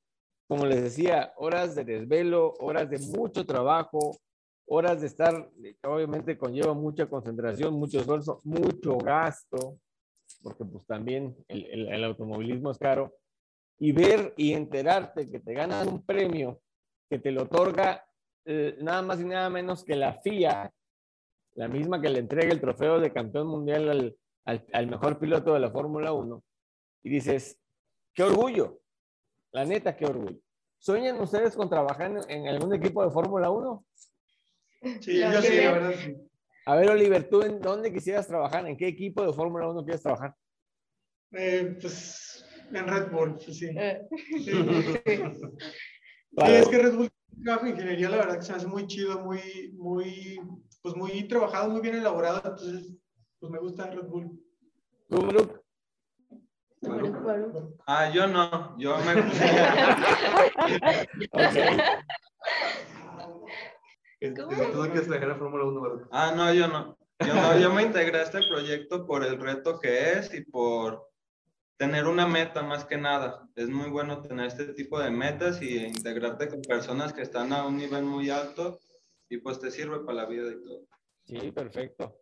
[0.48, 4.18] como les decía, horas de desvelo, horas de mucho trabajo,
[4.66, 5.50] horas de estar,
[5.84, 9.78] obviamente conlleva mucha concentración, mucho esfuerzo, mucho gasto,
[10.41, 13.15] porque pues también el, el, automovilismo es caro,
[13.80, 16.62] y ver y enterarte que te ganan un premio
[17.10, 18.06] que te lo otorga
[18.45, 20.71] eh, nada más y nada menos que la FIA,
[21.56, 25.54] la misma que le entrega el trofeo de campeón mundial al, al, al mejor piloto
[25.54, 26.43] de la Fórmula 1,
[27.04, 27.60] y dices,
[28.13, 28.80] qué orgullo,
[29.52, 30.39] la neta, qué orgullo.
[30.80, 33.86] ¿Sueñan ustedes con trabajar en, algún equipo de Fórmula 1?
[35.02, 36.15] Sí, yo sí, la verdad sí.
[36.68, 38.68] A ver, Oliver, ¿tú en dónde quisieras trabajar?
[38.68, 40.36] ¿En qué equipo de Fórmula 1 quieres trabajar?
[41.32, 43.54] Eh, pues en Red Bull, sí.
[43.54, 43.70] sí.
[43.74, 44.02] Eh.
[46.36, 47.10] es que Red Bull
[47.42, 50.42] trabajo de ingeniería, la verdad que se hace muy chido, muy, muy,
[50.82, 52.94] pues muy trabajado, muy bien elaborado, entonces,
[53.40, 54.38] pues me gusta Red Bull.
[55.08, 55.62] ¿Tú?
[57.86, 59.14] Ah, yo no, yo me
[64.20, 66.98] ¿Tú no quieres trabajar en Fórmula 1, Ah, no, yo no.
[67.20, 71.10] Yo no, yo me integré a este proyecto por el reto que es y por
[71.78, 73.48] tener una meta más que nada.
[73.56, 77.66] Es muy bueno tener este tipo de metas y integrarte con personas que están a
[77.66, 78.80] un nivel muy alto
[79.30, 80.88] y pues te sirve para la vida y todo.
[81.26, 82.22] Sí, perfecto.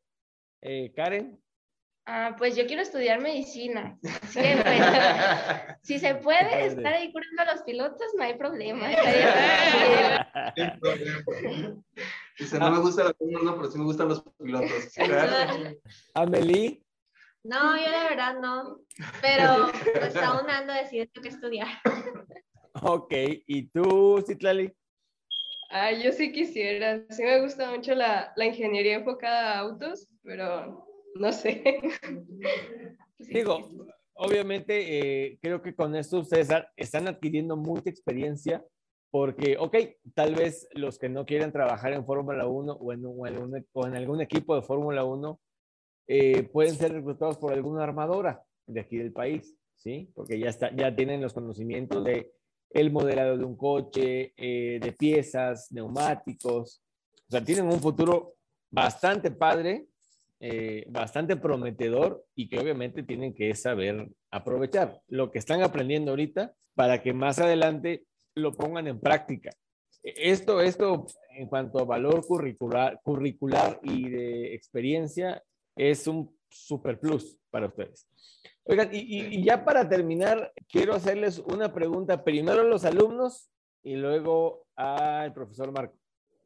[0.61, 1.41] Eh, Karen.
[2.07, 3.97] Ah, pues yo quiero estudiar medicina.
[5.81, 8.89] si se puede estar ahí curando a los pilotos, no hay problema.
[12.37, 14.93] Dice, no me gusta la Fórmula pero sí me gustan los pilotos.
[16.13, 16.83] Amelie.
[17.43, 18.81] No, yo la verdad no,
[19.21, 21.67] pero pues aún ando decidiendo qué estudiar.
[22.81, 23.13] Ok,
[23.47, 24.73] ¿y tú, Citlali?
[25.69, 30.84] Ah, yo sí quisiera, sí me gusta mucho la, la ingeniería enfocada a autos, pero
[31.15, 31.81] no sé.
[33.19, 33.69] Digo,
[34.13, 38.63] obviamente eh, creo que con esto ustedes están adquiriendo mucha experiencia
[39.11, 39.77] porque, ok,
[40.13, 44.61] tal vez los que no quieren trabajar en Fórmula 1 o en, algún equipo de
[44.61, 45.39] Fórmula 1
[46.07, 50.11] eh, pueden ser reclutados por alguna armadora de aquí del país, ¿sí?
[50.13, 52.33] Porque ya, está, ya tienen los conocimientos de
[52.71, 56.83] el modelado de un coche, eh, de piezas, neumáticos,
[57.27, 58.35] o sea, tienen un futuro
[58.69, 59.87] bastante padre
[60.39, 66.53] eh, bastante prometedor y que obviamente tienen que saber aprovechar lo que están aprendiendo ahorita
[66.73, 69.51] para que más adelante lo pongan en práctica.
[70.03, 75.41] Esto, esto en cuanto a valor curricular, curricular y de experiencia
[75.75, 78.07] es un super plus para ustedes.
[78.65, 83.49] Oigan, y, y ya para terminar, quiero hacerles una pregunta primero a los alumnos
[83.83, 85.97] y luego al profesor Marco.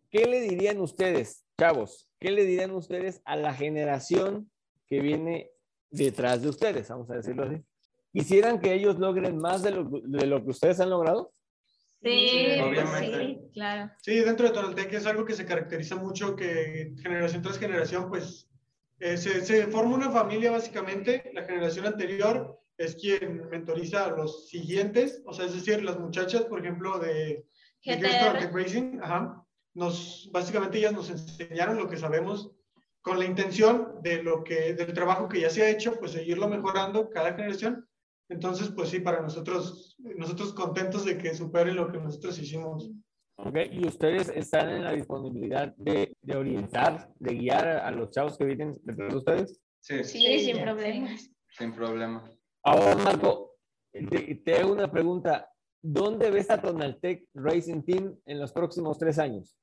[0.10, 4.50] ¿Qué le dirían ustedes, chavos, ¿qué le dirían ustedes a la generación
[4.88, 5.52] que viene
[5.92, 6.90] detrás de ustedes?
[6.90, 7.64] Vamos a decirlo así.
[8.12, 11.32] ¿Quisieran que ellos logren más de lo, de lo que ustedes han logrado?
[12.02, 13.18] Sí, obviamente.
[13.18, 13.92] Sí, claro.
[14.02, 18.50] Sí, dentro de Tonaltec es algo que se caracteriza mucho, que generación tras generación, pues
[19.00, 21.30] eh, se, se, forma una familia básicamente.
[21.34, 26.46] La generación anterior es quien mentoriza a los siguientes, o sea, es decir, las muchachas,
[26.46, 27.46] por ejemplo, de
[27.84, 29.46] GTR Racing, ajá.
[29.80, 32.52] Nos, básicamente ellas nos enseñaron lo que sabemos
[33.02, 36.50] con la intención de lo que, del trabajo que ya se ha hecho, pues seguirlo
[36.50, 37.88] mejorando cada generación.
[38.30, 42.92] Entonces, pues sí, para nosotros, nosotros contentos de que supere lo que nosotros hicimos.
[43.38, 48.38] Ok, y ustedes están en la disponibilidad de, de orientar, de guiar a los chavos
[48.38, 49.62] que vienen detrás de ustedes?
[49.80, 51.32] Sí, Sí, sin problemas.
[51.58, 52.30] sin problema.
[52.64, 53.56] Ahora, Marco,
[53.94, 55.50] te, te hago una pregunta.
[55.82, 59.56] ¿Dónde ves a Tonaltec Racing Team en los próximos tres años?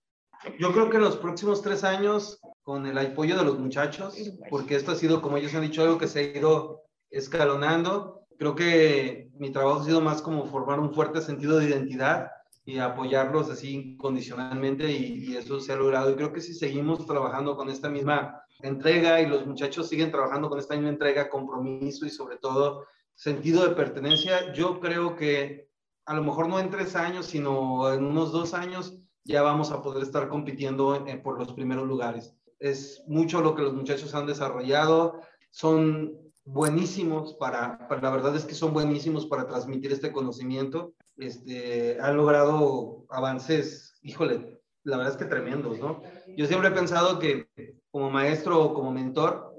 [0.59, 4.17] Yo creo que en los próximos tres años, con el apoyo de los muchachos,
[4.51, 8.23] porque esto ha sido, como ellos han dicho, algo que se ha ido escalonando.
[8.39, 12.29] Creo que mi trabajo ha sido más como formar un fuerte sentido de identidad
[12.65, 16.11] y apoyarlos así incondicionalmente y, y eso se ha logrado.
[16.11, 20.49] Y creo que si seguimos trabajando con esta misma entrega y los muchachos siguen trabajando
[20.49, 25.69] con esta misma entrega, compromiso y sobre todo sentido de pertenencia, yo creo que
[26.05, 29.83] a lo mejor no en tres años, sino en unos dos años ya vamos a
[29.83, 32.35] poder estar compitiendo eh, por los primeros lugares.
[32.59, 38.55] Es mucho lo que los muchachos han desarrollado, son buenísimos para, la verdad es que
[38.55, 45.25] son buenísimos para transmitir este conocimiento, este, han logrado avances, híjole, la verdad es que
[45.25, 46.01] tremendos, ¿no?
[46.37, 47.49] Yo siempre he pensado que
[47.91, 49.53] como maestro o como mentor,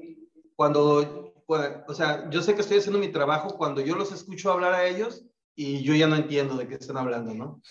[0.55, 4.73] cuando, o sea, yo sé que estoy haciendo mi trabajo cuando yo los escucho hablar
[4.73, 5.25] a ellos
[5.59, 7.61] y yo ya no entiendo de qué están hablando, ¿no?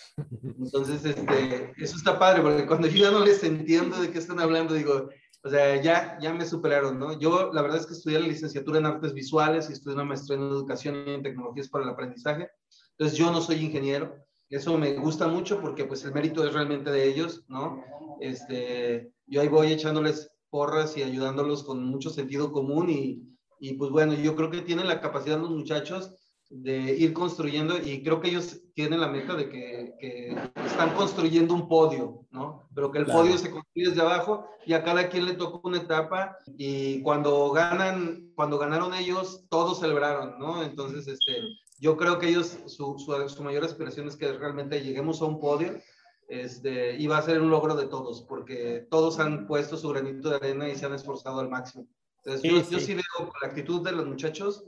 [0.59, 4.41] Entonces, este, eso está padre, porque cuando yo ya no les entiendo de qué están
[4.41, 5.09] hablando, digo,
[5.41, 7.17] o sea, ya, ya me superaron, ¿no?
[7.17, 10.37] Yo, la verdad es que estudié la licenciatura en artes visuales y estudié una maestría
[10.37, 12.49] en educación y en tecnologías para el aprendizaje.
[12.97, 14.17] Entonces, yo no soy ingeniero.
[14.49, 17.81] Eso me gusta mucho porque, pues, el mérito es realmente de ellos, ¿no?
[18.19, 23.23] Este, yo ahí voy echándoles porras y ayudándolos con mucho sentido común y,
[23.61, 26.13] y pues, bueno, yo creo que tienen la capacidad los muchachos
[26.49, 31.53] de ir construyendo y creo que ellos tienen la meta de que, que están construyendo
[31.53, 32.67] un podio, ¿no?
[32.73, 33.21] Pero que el claro.
[33.21, 37.51] podio se construye desde abajo y a cada quien le tocó una etapa y cuando
[37.51, 40.63] ganan, cuando ganaron ellos, todos celebraron, ¿no?
[40.63, 41.33] Entonces, este,
[41.79, 45.39] yo creo que ellos, su, su, su mayor aspiración es que realmente lleguemos a un
[45.39, 45.81] podio
[46.29, 50.29] este, y va a ser un logro de todos, porque todos han puesto su granito
[50.29, 51.87] de arena y se han esforzado al máximo.
[52.23, 52.71] Entonces, sí, yo, sí.
[52.71, 54.65] yo sí veo con la actitud de los muchachos,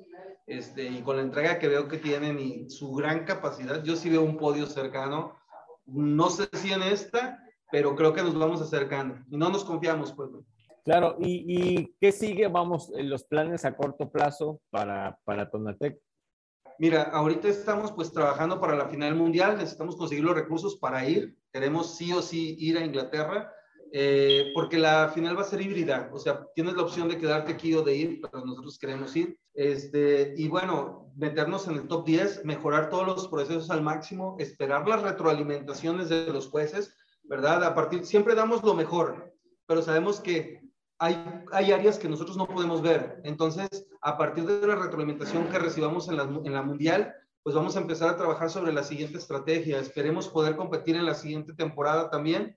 [0.50, 4.10] este, y con la entrega que veo que tienen y su gran capacidad, yo sí
[4.10, 5.38] veo un podio cercano.
[5.86, 10.12] No sé si en esta, pero creo que nos vamos acercando y no nos confiamos,
[10.14, 10.32] pues.
[10.84, 16.00] Claro, ¿y, y qué sigue, vamos, los planes a corto plazo para, para Tonatec?
[16.80, 21.38] Mira, ahorita estamos pues trabajando para la final mundial, necesitamos conseguir los recursos para ir,
[21.52, 23.54] queremos sí o sí ir a Inglaterra,
[23.92, 27.54] eh, porque la final va a ser híbrida, o sea, tienes la opción de quedarte
[27.54, 29.40] aquí o de ir, pero nosotros queremos ir.
[29.54, 34.88] Este, y bueno, meternos en el top 10, mejorar todos los procesos al máximo, esperar
[34.88, 37.64] las retroalimentaciones de los jueces, ¿verdad?
[37.64, 39.34] A partir, siempre damos lo mejor,
[39.66, 40.62] pero sabemos que
[41.00, 43.22] hay, hay áreas que nosotros no podemos ver.
[43.24, 47.76] Entonces, a partir de la retroalimentación que recibamos en la, en la mundial, pues vamos
[47.76, 49.80] a empezar a trabajar sobre la siguiente estrategia.
[49.80, 52.56] Esperemos poder competir en la siguiente temporada también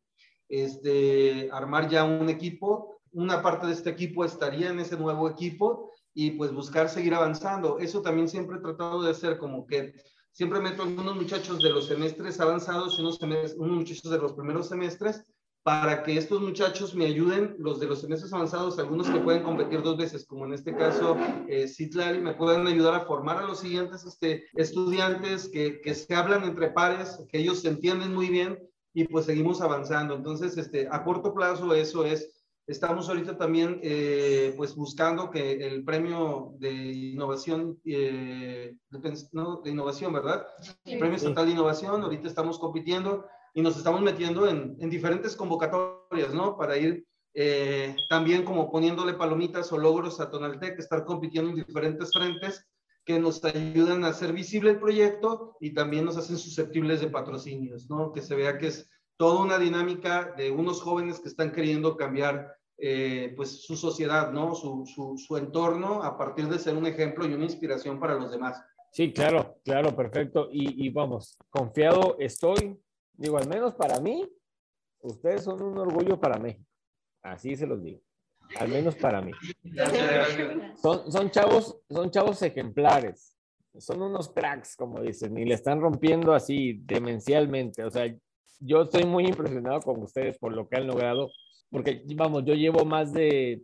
[0.53, 3.01] este, armar ya un equipo.
[3.13, 7.79] Una parte de este equipo estaría en ese nuevo equipo y pues buscar seguir avanzando.
[7.79, 9.95] Eso también siempre he tratado de hacer, como que
[10.31, 14.35] siempre meto algunos muchachos de los semestres avanzados y unos, semestres, unos muchachos de los
[14.35, 15.25] primeros semestres
[15.63, 19.81] para que estos muchachos me ayuden, los de los semestres avanzados, algunos que pueden competir
[19.81, 21.17] dos veces, como en este caso
[21.49, 26.15] eh, Citlali, me pueden ayudar a formar a los siguientes este, estudiantes que, que se
[26.15, 28.59] hablan entre pares, que ellos se entienden muy bien
[28.95, 30.15] y pues seguimos avanzando.
[30.15, 35.85] Entonces, este, a corto plazo eso es, estamos ahorita también eh, pues buscando que el
[35.85, 40.47] premio de innovación, eh, de, no, de, innovación, ¿verdad?
[40.85, 45.37] El premio estatal de innovación, ahorita estamos compitiendo y nos estamos metiendo en, en diferentes
[45.37, 46.57] convocatorias, ¿no?
[46.57, 52.11] Para ir eh, también como poniéndole palomitas o logros a Tonaltec, estar compitiendo en diferentes
[52.13, 52.67] frentes
[53.05, 57.89] que nos ayudan a hacer visible el proyecto y también nos hacen susceptibles de patrocinios,
[57.91, 58.13] ¿no?
[58.13, 62.57] Que se vea que es toda una dinámica de unos jóvenes que están queriendo cambiar
[62.79, 64.55] eh, pues su sociedad, ¿no?
[64.55, 64.85] Su,
[65.17, 68.61] su, entorno a partir de ser un ejemplo y una inspiración para los demás.
[68.93, 70.49] Sí, claro, claro, perfecto.
[70.53, 72.79] Y, y vamos, confiado estoy,
[73.15, 74.29] digo, al menos para mí,
[75.01, 76.67] ustedes son un orgullo para México.
[77.23, 78.01] Así se los digo
[78.59, 79.33] al menos para mí.
[80.81, 83.37] Son, son, chavos, son chavos ejemplares,
[83.79, 87.85] son unos cracks, como dicen, y le están rompiendo así demencialmente.
[87.85, 88.13] O sea,
[88.61, 91.31] yo estoy muy impresionado con ustedes por lo que han logrado,
[91.71, 93.63] porque vamos, yo llevo más de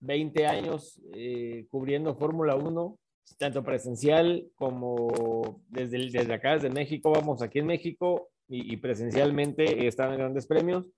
[0.00, 2.98] 20 años eh, cubriendo Fórmula 1,
[3.38, 10.12] tanto presencial como desde, desde acá, desde México, vamos, aquí en México, y, presencialmente estado
[10.12, 10.88] en grandes premios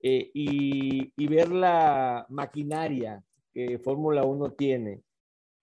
[0.00, 3.22] eh, y, y, ver la maquinaria
[3.52, 5.02] que Fórmula 1 tiene,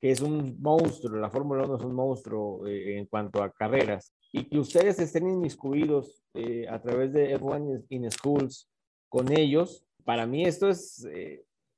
[0.01, 4.13] que es un monstruo, la Fórmula 1 es un monstruo eh, en cuanto a carreras,
[4.31, 8.69] y que ustedes estén inmiscuidos eh, a través de F1 in Schools
[9.07, 11.07] con ellos, para mí esto es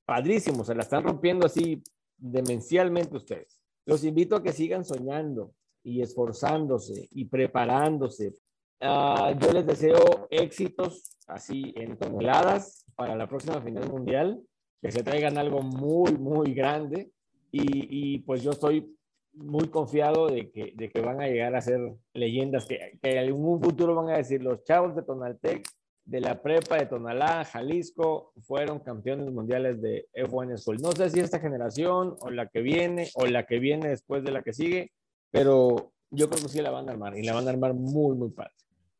[0.05, 1.81] padrísimo, se la están rompiendo así
[2.17, 3.61] demencialmente ustedes.
[3.85, 5.53] Los invito a que sigan soñando
[5.83, 8.33] y esforzándose y preparándose.
[8.79, 14.41] Ah, yo les deseo éxitos así en toneladas para la próxima final mundial,
[14.81, 17.11] que se traigan algo muy, muy grande
[17.51, 18.95] y, y pues yo estoy
[19.33, 21.79] muy confiado de que, de que van a llegar a ser
[22.13, 25.67] leyendas que, que en algún futuro van a decir los chavos de Tonaltec
[26.05, 30.77] de la prepa de Tonalá, Jalisco, fueron campeones mundiales de F1 School.
[30.77, 34.31] No sé si esta generación o la que viene o la que viene después de
[34.31, 34.91] la que sigue,
[35.31, 38.15] pero yo creo que sí la van a armar y la van a armar muy,
[38.15, 38.53] muy padre.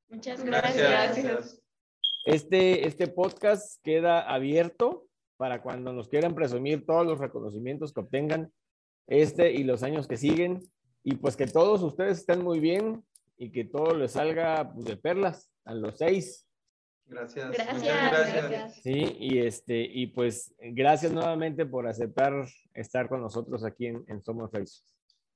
[0.10, 1.62] Muchas gracias.
[2.26, 8.52] Este, este podcast queda abierto para cuando nos quieran presumir todos los reconocimientos que obtengan
[9.08, 10.62] este y los años que siguen
[11.04, 13.04] y pues que todos ustedes estén muy bien
[13.38, 16.48] y que todo les salga pues, de perlas a los seis
[17.10, 17.52] Gracias.
[17.52, 18.82] Gracias.
[18.84, 22.34] Sí, y este, y pues gracias nuevamente por aceptar
[22.74, 24.52] estar con nosotros aquí en, en Somos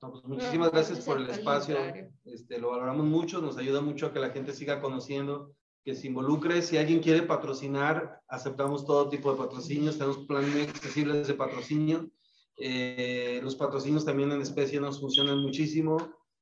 [0.02, 0.22] Reyes.
[0.22, 1.78] Pues, muchísimas gracias por el espacio.
[2.26, 6.08] Este, lo valoramos mucho, nos ayuda mucho a que la gente siga conociendo, que se
[6.08, 6.62] involucre.
[6.62, 12.10] Si alguien quiere patrocinar, aceptamos todo tipo de patrocinios, tenemos planes accesibles de patrocinio.
[12.58, 15.98] Eh, los patrocinios también en especie nos funcionan muchísimo.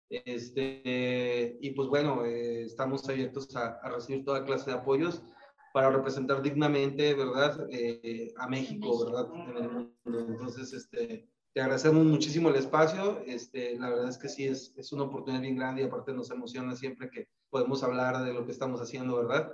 [0.10, 5.22] Este, y pues bueno, eh, estamos abiertos a, recibir toda clase de apoyos
[5.72, 9.28] para representar dignamente, ¿verdad?, eh, a México, ¿verdad?
[10.03, 13.22] Entonces, este, te agradecemos muchísimo el espacio.
[13.26, 16.30] Este, la verdad es que sí, es, es una oportunidad bien grande y aparte nos
[16.32, 19.52] emociona siempre que podemos hablar de lo que estamos haciendo, ¿verdad?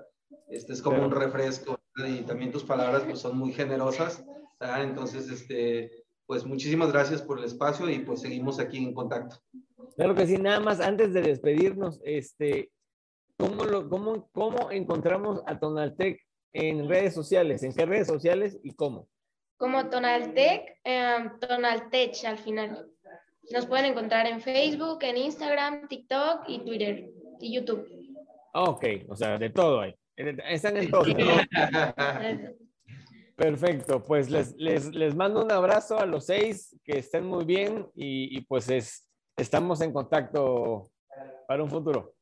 [0.49, 4.25] Este es como un refresco y también tus palabras pues son muy generosas.
[4.59, 9.37] Entonces, este, pues muchísimas gracias por el espacio y pues seguimos aquí en contacto.
[9.95, 12.71] Claro que sí, nada más antes de despedirnos, este,
[13.37, 16.19] ¿cómo, lo, cómo, cómo encontramos a Tonaltec
[16.53, 17.63] en redes sociales?
[17.63, 19.07] ¿En qué redes sociales y cómo?
[19.57, 22.87] Como Tonaltec, em, Tonaltech al final.
[23.51, 27.87] Nos pueden encontrar en Facebook, en Instagram, TikTok y Twitter y YouTube.
[28.53, 29.95] Ok, o sea, de todo ahí.
[30.15, 31.03] Están en todo.
[33.35, 37.85] Perfecto, pues les, les, les, mando un abrazo a los seis, que estén muy bien
[37.93, 40.89] y, y pues es, estamos en contacto
[41.45, 42.15] para un futuro.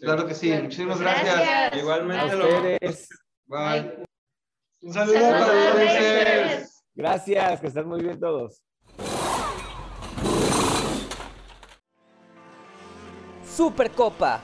[0.00, 1.76] Claro que sí, muchísimas gracias.
[1.76, 2.22] Igualmente.
[2.22, 3.08] A ustedes.
[3.46, 4.04] Bye.
[4.82, 6.69] Un saludo para todos.
[6.94, 8.62] Gracias, que estén muy bien todos.
[13.44, 14.42] Supercopa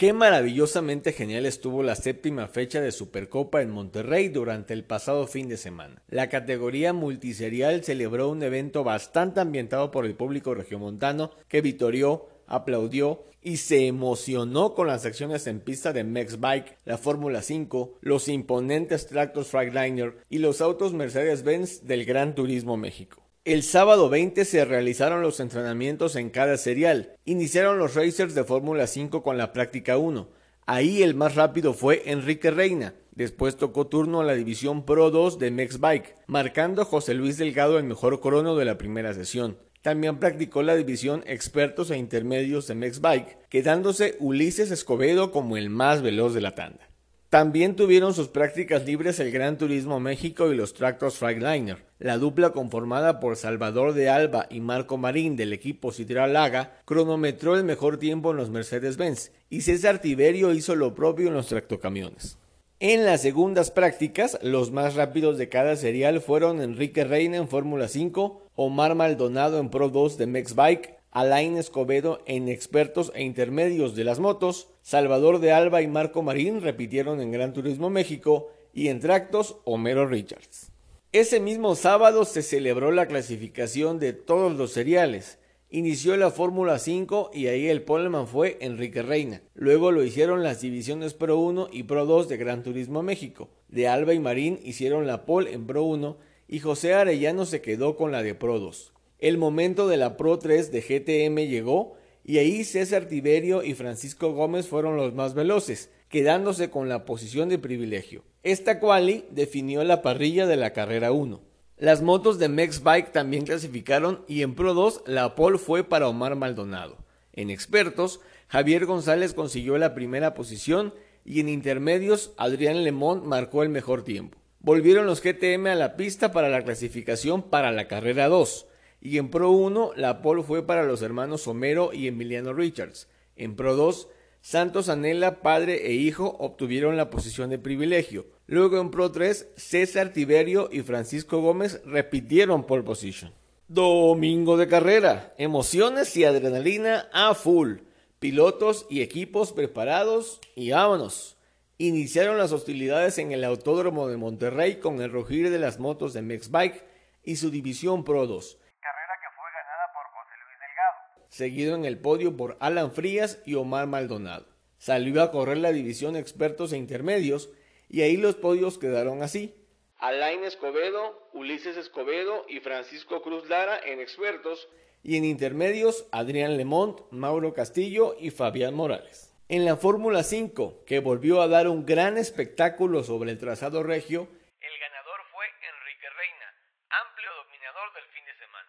[0.00, 5.46] Qué maravillosamente genial estuvo la séptima fecha de Supercopa en Monterrey durante el pasado fin
[5.50, 6.02] de semana.
[6.08, 13.26] La categoría multiserial celebró un evento bastante ambientado por el público regiomontano que vitorió, aplaudió
[13.42, 18.28] y se emocionó con las acciones en pista de Max Bike, la Fórmula 5, los
[18.28, 23.22] imponentes tractos Freightliner y los autos Mercedes-Benz del Gran Turismo México.
[23.44, 27.16] El sábado 20 se realizaron los entrenamientos en cada serial.
[27.24, 30.28] Iniciaron los racers de Fórmula 5 con la práctica 1.
[30.66, 32.94] Ahí el más rápido fue Enrique Reina.
[33.12, 37.78] Después tocó turno a la división Pro 2 de Max Bike, marcando José Luis Delgado
[37.78, 39.58] el mejor crono de la primera sesión.
[39.82, 45.70] También practicó la división expertos e intermedios de Max Bike, quedándose Ulises Escobedo como el
[45.70, 46.90] más veloz de la tanda.
[47.30, 51.78] También tuvieron sus prácticas libres el Gran Turismo México y los Tractors Freightliner.
[51.98, 57.56] La dupla conformada por Salvador de Alba y Marco Marín del equipo Citra Laga cronometró
[57.56, 62.36] el mejor tiempo en los Mercedes-Benz y César Tiberio hizo lo propio en los tractocamiones.
[62.82, 67.88] En las segundas prácticas, los más rápidos de cada serial fueron Enrique Reina en Fórmula
[67.88, 73.96] 5, Omar Maldonado en Pro 2 de Mex Bike, Alain Escobedo en expertos e intermedios
[73.96, 78.88] de las motos, Salvador de Alba y Marco Marín repitieron en Gran Turismo México y
[78.88, 80.72] en tractos Homero Richards.
[81.10, 85.38] Ese mismo sábado se celebró la clasificación de todos los seriales.
[85.70, 89.40] Inició la Fórmula 5 y ahí el poleman fue Enrique Reina.
[89.54, 93.48] Luego lo hicieron las divisiones Pro 1 y Pro 2 de Gran Turismo México.
[93.68, 97.96] De Alba y Marín hicieron la pole en Pro 1 y José Arellano se quedó
[97.96, 98.92] con la de Pro 2.
[99.20, 101.94] El momento de la Pro 3 de GTM llegó
[102.24, 107.48] y ahí César Tiberio y Francisco Gómez fueron los más veloces, quedándose con la posición
[107.48, 108.24] de privilegio.
[108.42, 111.40] Esta quali definió la parrilla de la carrera 1.
[111.78, 116.08] Las motos de Mex Bike también clasificaron y en Pro 2 la pole fue para
[116.08, 116.96] Omar Maldonado.
[117.32, 120.94] En expertos, Javier González consiguió la primera posición
[121.24, 124.39] y en intermedios Adrián Lemón marcó el mejor tiempo.
[124.60, 128.66] Volvieron los GTM a la pista para la clasificación para la carrera 2
[129.00, 133.08] y en Pro 1 la pole fue para los hermanos Homero y Emiliano Richards.
[133.36, 134.08] En Pro 2
[134.42, 138.26] Santos Anela, padre e hijo, obtuvieron la posición de privilegio.
[138.46, 143.32] Luego en Pro 3, César Tiberio y Francisco Gómez repitieron pole position.
[143.68, 147.78] Domingo de carrera, emociones y adrenalina a full.
[148.18, 151.36] Pilotos y equipos preparados y vámonos.
[151.82, 156.20] Iniciaron las hostilidades en el Autódromo de Monterrey con el rugir de las motos de
[156.20, 156.84] Mexbike
[157.24, 158.58] y su división Pro 2.
[158.80, 161.26] Carrera que fue ganada por José Luis Delgado.
[161.30, 164.44] Seguido en el podio por Alan Frías y Omar Maldonado.
[164.76, 167.48] Salió a correr la división expertos e intermedios
[167.88, 169.54] y ahí los podios quedaron así.
[169.96, 174.68] Alain Escobedo, Ulises Escobedo y Francisco Cruz Lara en expertos
[175.02, 179.29] y en intermedios Adrián Lemont, Mauro Castillo y Fabián Morales.
[179.52, 184.28] En la Fórmula 5, que volvió a dar un gran espectáculo sobre el trazado regio,
[184.60, 186.54] el ganador fue Enrique Reina,
[186.88, 188.68] amplio dominador del fin de semana.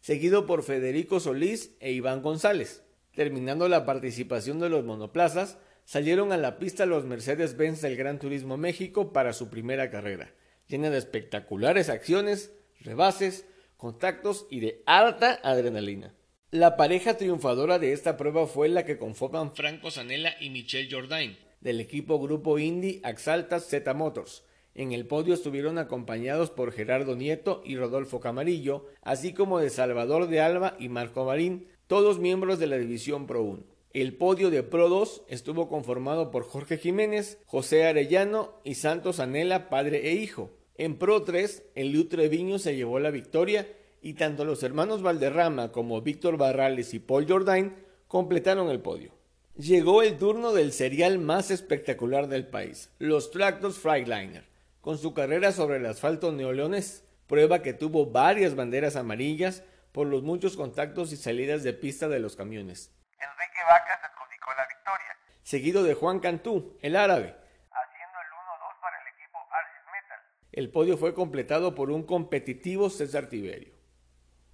[0.00, 2.82] Seguido por Federico Solís e Iván González.
[3.14, 8.56] Terminando la participación de los monoplazas, salieron a la pista los Mercedes-Benz del Gran Turismo
[8.56, 10.32] México para su primera carrera,
[10.66, 16.14] llena de espectaculares acciones, rebases, contactos y de alta adrenalina.
[16.52, 21.38] La pareja triunfadora de esta prueba fue la que conforman Franco Zanella y Michelle Jourdain,
[21.62, 24.44] del equipo Grupo Indy Axalta Z Motors.
[24.74, 30.28] En el podio estuvieron acompañados por Gerardo Nieto y Rodolfo Camarillo, así como de Salvador
[30.28, 33.62] de Alba y Marco Marín, todos miembros de la división Pro 1.
[33.94, 39.70] El podio de Pro 2 estuvo conformado por Jorge Jiménez, José Arellano y Santos Anela,
[39.70, 40.50] padre e hijo.
[40.76, 43.66] En Pro 3, el Treviño se llevó la victoria
[44.02, 47.74] y tanto los hermanos Valderrama como Víctor Barrales y Paul Jordain
[48.08, 49.14] completaron el podio.
[49.56, 54.44] Llegó el turno del serial más espectacular del país, los Tractors Freightliner,
[54.80, 60.22] con su carrera sobre el asfalto neoleones, prueba que tuvo varias banderas amarillas por los
[60.22, 62.90] muchos contactos y salidas de pista de los camiones.
[63.20, 65.16] Enrique Vacas adjudicó la victoria.
[65.42, 67.36] Seguido de Juan Cantú, el árabe.
[67.70, 70.18] Haciendo el 1-2 para el equipo Arcis Metal.
[70.50, 73.81] El podio fue completado por un competitivo César Tiberio.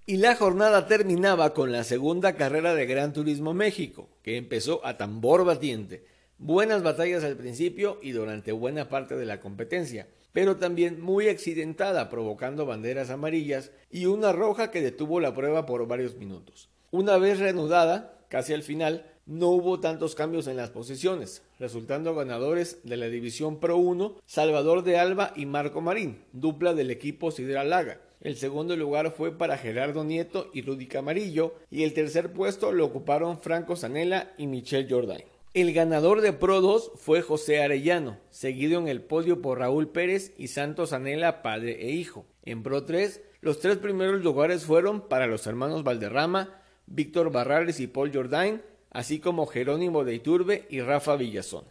[0.09, 4.96] Y la jornada terminaba con la segunda carrera de Gran Turismo México, que empezó a
[4.96, 6.06] tambor batiente.
[6.38, 12.09] Buenas batallas al principio y durante buena parte de la competencia, pero también muy accidentada,
[12.09, 16.70] provocando banderas amarillas y una roja que detuvo la prueba por varios minutos.
[16.90, 22.78] Una vez reanudada, casi al final, no hubo tantos cambios en las posiciones, resultando ganadores
[22.82, 28.07] de la división Pro 1 Salvador de Alba y Marco Marín, dupla del equipo Laga.
[28.20, 32.84] El segundo lugar fue para Gerardo Nieto y Rudy Camarillo y el tercer puesto lo
[32.84, 35.24] ocuparon Franco Zanella y Michelle Jordain.
[35.54, 40.34] El ganador de Pro 2 fue José Arellano, seguido en el podio por Raúl Pérez
[40.36, 42.26] y Santos Anela, padre e hijo.
[42.44, 47.86] En Pro 3, los tres primeros lugares fueron para los hermanos Valderrama, Víctor Barrales y
[47.86, 51.64] Paul Jordain, así como Jerónimo de Iturbe y Rafa Villazón.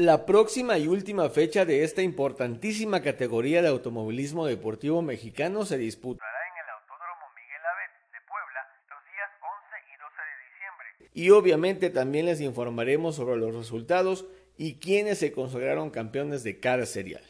[0.00, 6.24] La próxima y última fecha de esta importantísima categoría de automovilismo deportivo mexicano se disputará
[6.24, 11.10] en el Autódromo Miguel Abed de Puebla los días 11 y 12 de diciembre.
[11.12, 14.24] Y obviamente también les informaremos sobre los resultados
[14.56, 17.22] y quienes se consagraron campeones de cada serial.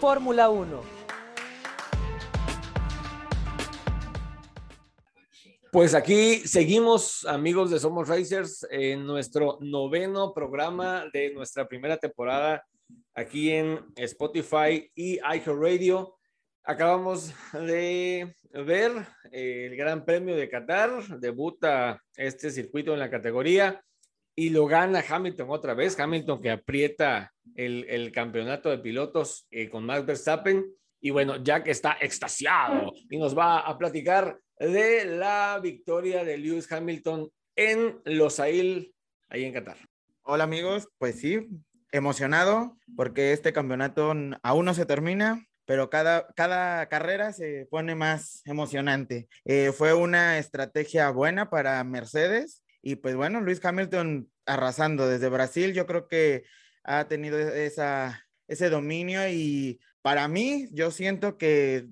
[0.00, 1.01] Fórmula 1
[5.72, 12.62] Pues aquí seguimos, amigos de Somos Racers, en nuestro noveno programa de nuestra primera temporada
[13.14, 16.18] aquí en Spotify y iHeartRadio.
[16.62, 18.92] Acabamos de ver
[19.30, 23.82] el Gran Premio de Qatar, debuta este circuito en la categoría
[24.36, 25.98] y lo gana Hamilton otra vez.
[25.98, 30.66] Hamilton que aprieta el, campeonato de pilotos eh, con Max Verstappen.
[31.00, 36.70] Y bueno, Jack está extasiado y nos va a platicar de la victoria de Lewis
[36.70, 38.94] Hamilton en Losail,
[39.28, 39.76] ahí en Qatar.
[40.22, 41.48] Hola amigos, pues sí,
[41.90, 48.42] emocionado porque este campeonato aún no se termina, pero cada, cada carrera se pone más
[48.44, 49.28] emocionante.
[49.44, 55.72] Eh, fue una estrategia buena para Mercedes y pues bueno, Luis Hamilton arrasando desde Brasil,
[55.72, 56.44] yo creo que
[56.84, 61.88] ha tenido esa, ese dominio y para mí yo siento que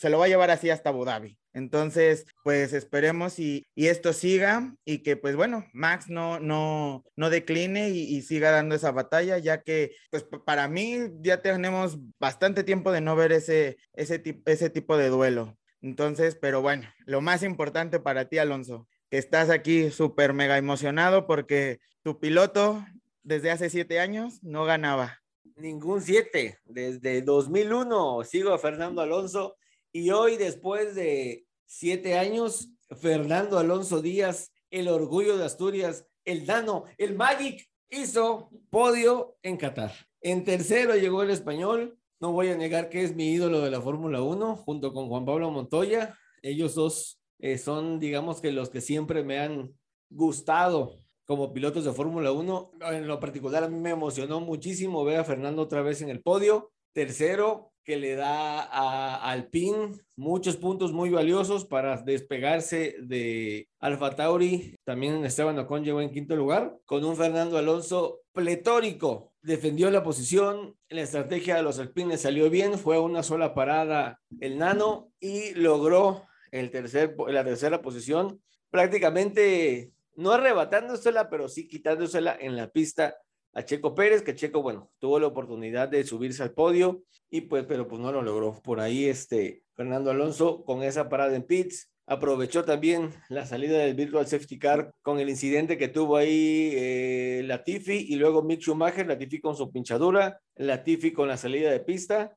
[0.00, 1.38] se lo va a llevar así hasta Abu Dhabi.
[1.52, 7.28] Entonces, pues esperemos y, y, esto siga y que pues bueno, Max no, no, no
[7.28, 12.64] decline y, y, siga dando esa batalla, ya que pues para mí ya tenemos bastante
[12.64, 15.58] tiempo de no ver ese, ese, ese tipo de duelo.
[15.82, 21.26] Entonces, pero bueno, lo más importante para ti, Alonso, que estás aquí súper mega emocionado
[21.26, 22.82] porque tu piloto
[23.22, 25.20] desde hace siete años no ganaba.
[25.56, 29.56] Ningún siete, desde 2001 sigo a Fernando Alonso
[29.92, 32.68] y hoy después de siete años,
[33.00, 39.92] Fernando Alonso Díaz, el orgullo de Asturias, el Dano, el Magic, hizo podio en Qatar.
[40.20, 43.80] En tercero llegó el español, no voy a negar que es mi ídolo de la
[43.80, 46.16] Fórmula 1, junto con Juan Pablo Montoya.
[46.42, 49.74] Ellos dos eh, son, digamos que los que siempre me han
[50.10, 52.72] gustado como pilotos de Fórmula 1.
[52.92, 56.20] En lo particular, a mí me emocionó muchísimo ver a Fernando otra vez en el
[56.20, 56.72] podio.
[56.92, 64.76] Tercero, que le da a Alpine muchos puntos muy valiosos para despegarse de Alfa Tauri.
[64.84, 69.32] También Esteban Ocon llegó en quinto lugar con un Fernando Alonso pletórico.
[69.42, 74.58] Defendió la posición, la estrategia de los Alpines salió bien, fue una sola parada el
[74.58, 82.56] nano y logró el tercer, la tercera posición, prácticamente no arrebatándosela, pero sí quitándosela en
[82.56, 83.16] la pista
[83.52, 87.64] a Checo Pérez, que Checo, bueno, tuvo la oportunidad de subirse al podio y pues,
[87.66, 88.60] pero pues no lo logró.
[88.62, 93.94] Por ahí este Fernando Alonso con esa parada en pits aprovechó también la salida del
[93.94, 99.06] Virtual Safety Car con el incidente que tuvo ahí eh, Latifi y luego Mick Schumacher,
[99.06, 102.36] Latifi con su pinchadura, Latifi con la salida de pista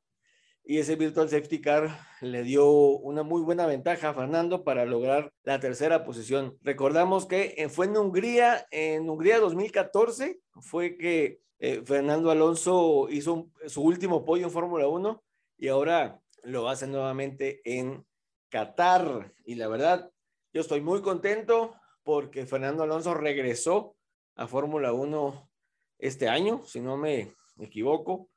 [0.66, 1.90] y ese Virtual Safety Car
[2.22, 6.58] le dio una muy buena ventaja a Fernando para lograr la tercera posición.
[6.62, 13.50] Recordamos que eh, fue en Hungría, en Hungría 2014, fue que eh, Fernando Alonso hizo
[13.66, 15.22] su último pollo en Fórmula 1
[15.58, 18.06] y ahora lo hace nuevamente en
[18.48, 19.34] Qatar.
[19.44, 20.10] Y la verdad,
[20.54, 23.96] yo estoy muy contento porque Fernando Alonso regresó
[24.34, 25.50] a Fórmula 1
[25.98, 28.30] este año, si no me equivoco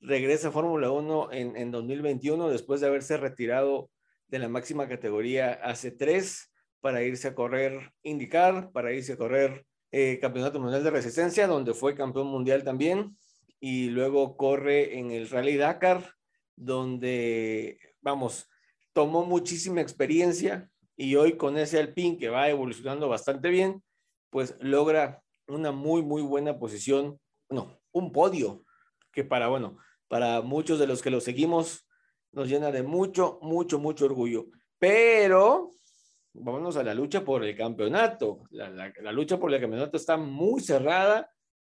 [0.00, 3.90] regresa a Fórmula 1 en, en 2021 después de haberse retirado
[4.28, 9.64] de la máxima categoría hace tres para irse a correr IndyCar, para irse a correr
[9.90, 13.16] eh, Campeonato Mundial de Resistencia, donde fue campeón mundial también,
[13.60, 16.14] y luego corre en el Rally Dakar,
[16.56, 18.50] donde, vamos,
[18.92, 23.84] tomó muchísima experiencia y hoy con ese Alpine que va evolucionando bastante bien,
[24.30, 28.63] pues logra una muy, muy buena posición, no, un podio,
[29.14, 31.88] que para, bueno, para muchos de los que lo seguimos,
[32.32, 34.46] nos llena de mucho, mucho, mucho orgullo.
[34.78, 35.70] Pero
[36.34, 38.42] vámonos a la lucha por el campeonato.
[38.50, 41.30] La, la, lucha por el campeonato está muy cerrada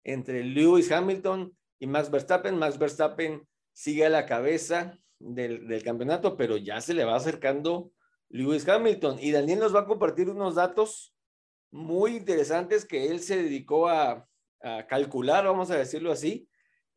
[0.03, 2.59] entre Lewis Hamilton y Max Verstappen.
[2.59, 7.93] Max Verstappen sigue a la cabeza del, del, campeonato, pero ya se le va acercando
[8.31, 9.19] Lewis Hamilton.
[9.21, 11.15] Y Daniel nos va a compartir unos datos
[11.71, 14.27] muy interesantes que él se dedicó a,
[14.63, 16.49] a calcular, vamos a decirlo así,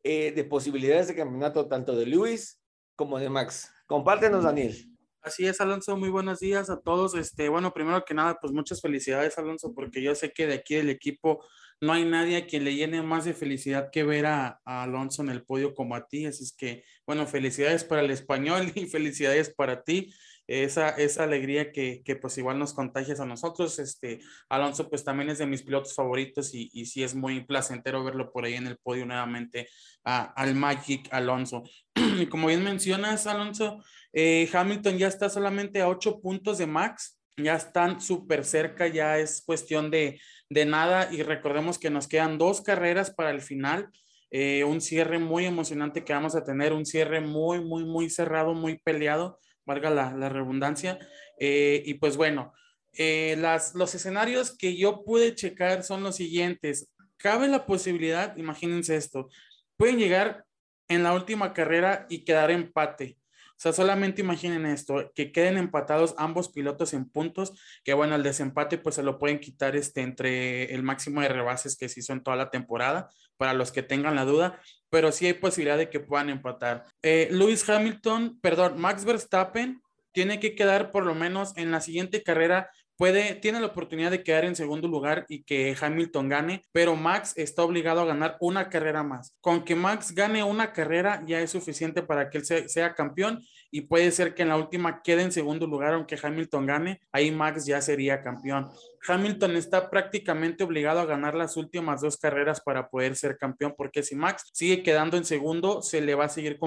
[0.02, 2.60] eh, de posibilidades de campeonato tanto de Luis
[2.96, 3.72] como de Max.
[3.86, 4.76] Compártenos, Daniel.
[5.22, 7.14] Así es, Alonso, muy buenos días a todos.
[7.14, 10.76] Este, bueno, primero que nada, pues muchas felicidades, Alonso, porque yo sé que de aquí
[10.76, 11.44] del equipo
[11.80, 15.22] no hay nadie a quien le llene más de felicidad que ver a, a, Alonso
[15.22, 16.24] en el podio como a ti.
[16.24, 20.12] Así es que, bueno, felicidades para el español y felicidades para ti
[20.50, 23.78] esa, esa alegría que, que, pues igual nos contagias a nosotros.
[23.78, 28.02] Este, Alonso pues también es de mis pilotos favoritos y, y sí es muy placentero
[28.02, 29.68] verlo por ahí en el podio nuevamente
[30.02, 31.62] al Magic Alonso.
[32.30, 33.80] Como bien mencionas, Alonso,
[34.12, 39.18] eh, Hamilton ya está solamente a ocho puntos de Max, ya están súper cerca, ya
[39.18, 43.88] es cuestión de, de nada y recordemos que nos quedan dos carreras para el final.
[44.32, 48.54] Eh, un cierre muy emocionante que vamos a tener, un cierre muy, muy, muy cerrado,
[48.54, 49.38] muy peleado
[49.70, 50.98] valga la, redundancia.
[51.38, 52.52] Eh, y pues bueno,
[52.92, 56.90] eh, las, los escenarios que yo pude checar son los siguientes.
[57.16, 59.28] Cabe la posibilidad, imagínense esto,
[59.76, 60.44] pueden llegar
[60.88, 63.19] en la última carrera y quedar empate.
[63.60, 67.52] O sea, solamente imaginen esto, que queden empatados ambos pilotos en puntos,
[67.84, 71.76] que bueno, el desempate pues se lo pueden quitar este, entre el máximo de rebases
[71.76, 74.58] que se hizo en toda la temporada, para los que tengan la duda,
[74.88, 76.86] pero sí hay posibilidad de que puedan empatar.
[77.02, 79.82] Eh, Lewis Hamilton, perdón, Max Verstappen
[80.12, 84.22] tiene que quedar por lo menos en la siguiente carrera puede, tiene la oportunidad de
[84.22, 88.68] quedar en segundo lugar y que Hamilton gane, pero Max está obligado a ganar una
[88.68, 89.38] carrera más.
[89.40, 93.80] Con que Max gane una carrera ya es suficiente para que él sea, campeón y
[93.80, 97.64] puede ser que en la última quede en segundo lugar, aunque Hamilton gane, ahí Max
[97.64, 98.68] ya sería campeón.
[99.06, 104.02] Hamilton está prácticamente obligado a ganar las últimas dos carreras para poder ser campeón, porque
[104.02, 106.58] si Max sigue quedando en segundo, se le va a seguir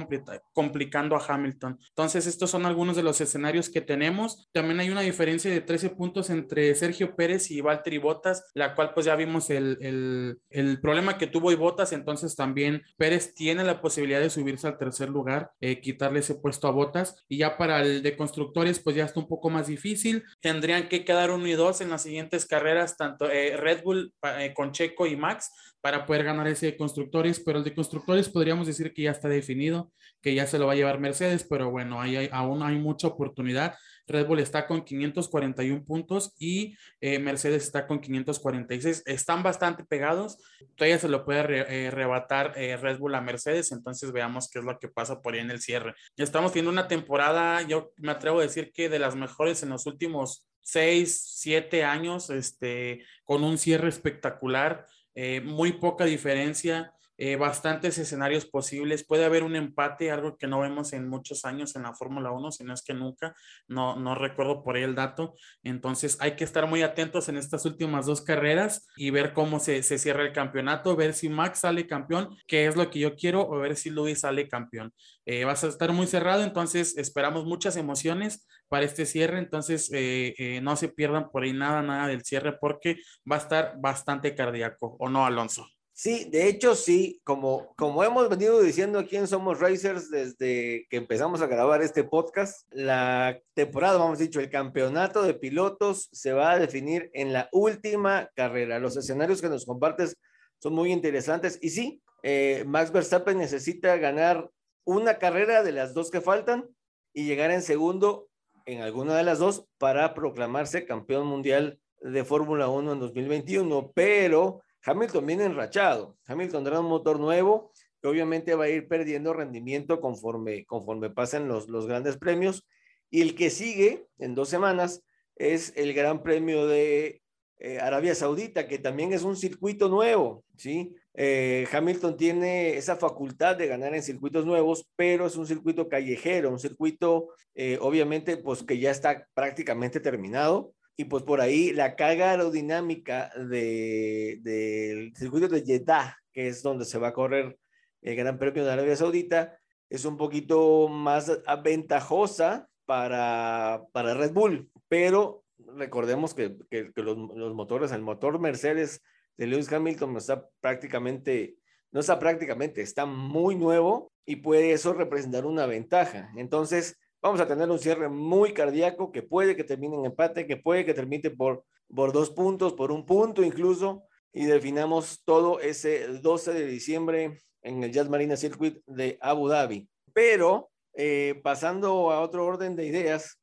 [0.54, 1.78] complicando a Hamilton.
[1.90, 4.50] Entonces, estos son algunos de los escenarios que tenemos.
[4.52, 8.94] También hay una diferencia de 13 puntos entre Sergio Pérez y Valtteri Bottas, la cual
[8.94, 13.64] pues ya vimos el, el, el problema que tuvo y Bottas, entonces también Pérez tiene
[13.64, 17.24] la posibilidad de subirse al tercer lugar, eh, quitarle ese puesto a Bottas.
[17.28, 20.24] Y ya para el de constructores, pues ya está un poco más difícil.
[20.42, 24.54] Tendrían que quedar uno y dos en las siguientes carreras, tanto eh, Red Bull eh,
[24.56, 25.50] con Checo y Max,
[25.82, 29.28] para poder ganar ese de constructores, pero el de constructores podríamos decir que ya está
[29.28, 32.78] definido, que ya se lo va a llevar Mercedes, pero bueno, ahí hay, aún hay
[32.78, 33.76] mucha oportunidad.
[34.08, 39.04] Red Bull está con 541 puntos y eh, Mercedes está con 546.
[39.06, 40.38] Están bastante pegados.
[40.76, 43.72] Todavía se lo puede re, rebatar Red Bull a Mercedes.
[43.72, 45.96] Entonces veamos qué es lo que pasa por ahí en el cierre.
[46.18, 49.86] Estamos teniendo una temporada, yo me atrevo a decir que de las mejores en los
[49.86, 56.94] últimos seis, siete años, este, con un cierre espectacular, eh, muy poca diferencia.
[57.18, 59.06] Eh, bastantes escenarios posibles.
[59.06, 62.52] Puede haber un empate, algo que no vemos en muchos años en la Fórmula 1,
[62.52, 63.36] si no es que nunca,
[63.68, 65.36] no, no recuerdo por ahí el dato.
[65.62, 69.84] Entonces hay que estar muy atentos en estas últimas dos carreras y ver cómo se,
[69.84, 73.48] se cierra el campeonato, ver si Max sale campeón, que es lo que yo quiero,
[73.48, 74.92] o ver si Luis sale campeón.
[75.26, 80.60] Eh, va a estar muy cerrado, entonces esperamos muchas emociones para este cierre, entonces eh,
[80.64, 82.98] no se pierdan por ahí nada, nada del cierre porque
[83.30, 85.68] va a estar bastante cardíaco, ¿o no, Alonso?
[85.96, 90.98] Sí, de hecho sí, como, como hemos venido diciendo aquí en Somos Racers desde que
[90.98, 96.52] empezamos a grabar este podcast, la temporada, vamos dicho, el campeonato de pilotos se va
[96.52, 98.80] a definir en la última carrera.
[98.80, 100.18] Los escenarios que nos compartes
[100.58, 104.50] son muy interesantes y sí, eh, Max Verstappen necesita ganar
[104.86, 106.68] una carrera de las dos que faltan
[107.14, 108.30] y llegar en segundo
[108.66, 114.62] en alguna de las dos para proclamarse campeón mundial de Fórmula 1 en 2021, pero
[114.86, 116.18] Hamilton viene enrachado.
[116.28, 117.72] Hamilton tendrá un motor nuevo
[118.02, 122.68] que obviamente va a ir perdiendo rendimiento conforme, conforme pasen los, los grandes premios.
[123.10, 125.04] Y el que sigue en dos semanas
[125.36, 127.22] es el Gran Premio de
[127.60, 130.96] eh, Arabia Saudita, que también es un circuito nuevo, ¿sí?
[131.14, 136.50] Eh, Hamilton tiene esa facultad de ganar en circuitos nuevos, pero es un circuito callejero,
[136.50, 141.96] un circuito eh, obviamente pues que ya está prácticamente terminado y pues por ahí la
[141.96, 147.58] carga aerodinámica del de, circuito de Jeddah, que es donde se va a correr
[148.02, 149.58] el Gran Premio de Arabia Saudita,
[149.90, 151.32] es un poquito más
[151.64, 155.44] ventajosa para, para Red Bull, pero
[155.78, 159.02] recordemos que, que, los, los, motores, el motor Mercedes
[159.38, 161.56] de Lewis Hamilton está prácticamente,
[161.92, 166.32] no está prácticamente, está muy nuevo y puede eso representar una ventaja.
[166.36, 170.58] Entonces, vamos a tener un cierre muy cardíaco que puede que termine en empate, que
[170.58, 171.64] puede que termine por,
[171.96, 174.04] por dos puntos, por un punto incluso,
[174.34, 179.88] y definamos todo ese 12 de diciembre en el Jazz Marina Circuit de Abu Dhabi.
[180.12, 183.40] Pero eh, pasando a otro orden de ideas,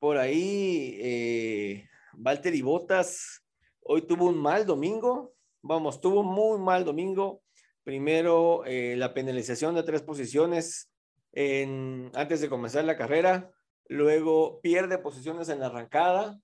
[0.00, 3.44] por ahí eh, Valtteri Bottas
[3.82, 7.42] hoy tuvo un mal domingo, vamos, tuvo un muy mal domingo.
[7.84, 10.89] Primero, eh, la penalización de tres posiciones
[11.34, 13.50] antes de comenzar la carrera,
[13.86, 16.40] luego pierde posiciones en la arrancada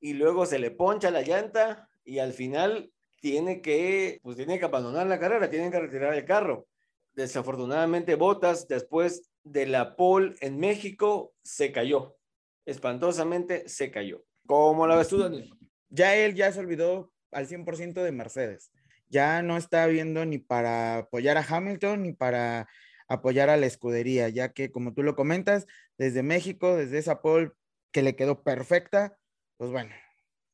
[0.00, 4.64] y luego se le poncha la llanta y al final tiene que, pues tiene que
[4.64, 6.66] abandonar la carrera, tiene que retirar el carro.
[7.14, 12.16] Desafortunadamente, Botas, después de la pole en México, se cayó.
[12.64, 14.24] Espantosamente se cayó.
[14.46, 15.50] ¿Cómo la ves tú, Daniel?
[15.88, 18.70] Ya él ya se olvidó al 100% de Mercedes.
[19.08, 22.68] Ya no está viendo ni para apoyar a Hamilton ni para
[23.08, 27.52] apoyar a la escudería, ya que como tú lo comentas, desde México, desde esa pole
[27.90, 29.18] que le quedó perfecta,
[29.56, 29.94] pues bueno,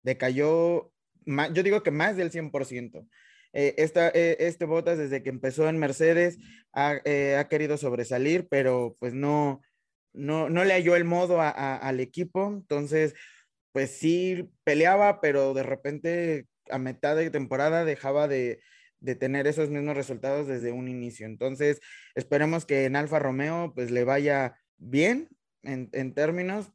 [0.03, 0.93] decayó,
[1.27, 3.07] yo digo que más del 100%.
[3.53, 6.39] Eh, esta, eh, este Botas desde que empezó en Mercedes
[6.73, 9.63] ha, eh, ha, querido sobresalir, pero pues no,
[10.13, 13.15] no, no le halló el modo al equipo, entonces
[13.73, 18.61] pues sí peleaba, pero de repente a mitad de temporada dejaba de,
[19.05, 21.27] de tener esos mismos resultados desde un inicio.
[21.27, 21.81] Entonces,
[22.15, 25.29] esperemos que en Alfa Romeo pues le vaya bien
[25.63, 26.73] en, en términos,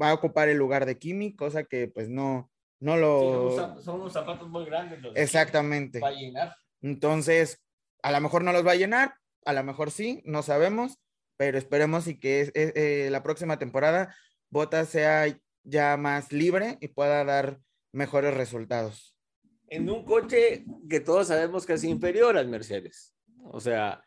[0.00, 3.76] va a ocupar el lugar de Kimi, cosa que pues no, no lo...
[3.82, 5.00] son, unos zapatos muy grandes.
[5.16, 5.98] Exactamente.
[5.98, 6.56] Va a llenar.
[6.80, 7.60] Entonces,
[8.02, 11.00] a lo mejor no los va a llenar, a lo mejor sí, no sabemos,
[11.36, 14.14] pero esperemos y que eh, la próxima temporada
[14.48, 15.26] Bota sea
[15.64, 17.58] ya más libre y pueda dar
[17.90, 19.13] mejores resultados
[19.74, 23.14] en un coche que todos sabemos que es inferior al Mercedes.
[23.44, 24.02] O sea,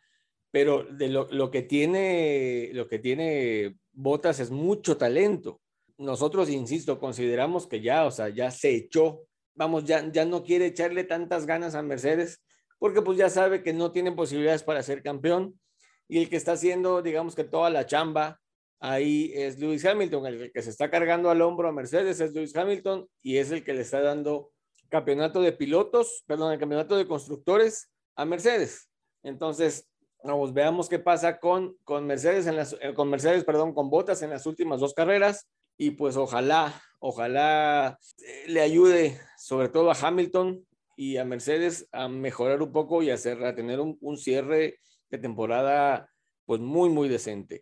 [0.51, 5.61] pero de lo, lo, que tiene, lo que tiene Botas es mucho talento.
[5.97, 9.24] Nosotros, insisto, consideramos que ya, o sea, ya se echó,
[9.55, 12.41] vamos, ya, ya no quiere echarle tantas ganas a Mercedes,
[12.80, 15.59] porque pues ya sabe que no tiene posibilidades para ser campeón
[16.07, 18.39] y el que está haciendo, digamos que toda la chamba
[18.80, 22.55] ahí es Lewis Hamilton, el que se está cargando al hombro a Mercedes es Lewis
[22.55, 24.51] Hamilton y es el que le está dando
[24.89, 28.89] campeonato de pilotos, perdón, el campeonato de constructores a Mercedes.
[29.23, 29.89] Entonces,
[30.23, 34.21] vamos, veamos qué pasa con, con Mercedes, en las, eh, con Mercedes, perdón, con Botas
[34.21, 39.97] en las últimas dos carreras y pues ojalá, ojalá eh, le ayude sobre todo a
[39.99, 40.65] Hamilton
[40.95, 44.79] y a Mercedes a mejorar un poco y a, hacer, a tener un, un cierre
[45.09, 46.09] de temporada
[46.45, 47.61] pues muy, muy decente.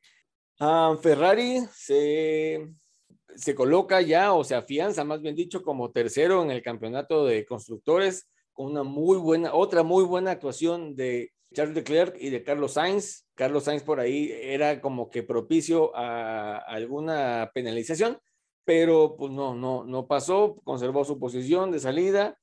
[0.59, 2.65] Ah, Ferrari se,
[3.35, 7.45] se coloca ya o se afianza, más bien dicho, como tercero en el campeonato de
[7.45, 12.73] constructores con una muy buena, otra muy buena actuación de Charles Leclerc y de Carlos
[12.73, 13.25] Sainz.
[13.35, 18.17] Carlos Sainz por ahí era como que propicio a alguna penalización,
[18.63, 22.39] pero pues no, no, no pasó, conservó su posición de salida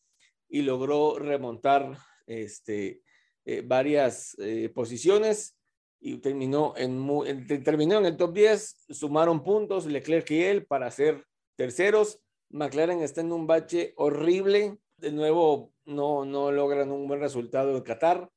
[0.49, 3.03] y logró remontar este,
[3.45, 5.57] eh, varias eh, posiciones
[6.05, 11.25] y terminó en, terminó en el top 10, sumaron puntos Leclerc y él para ser
[11.55, 12.19] terceros.
[12.51, 17.83] McLaren está en un bache horrible, de nuevo no, no logran un buen resultado en
[17.83, 18.29] Qatar.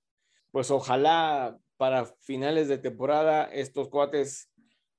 [0.51, 4.51] Pues ojalá para finales de temporada estos cuates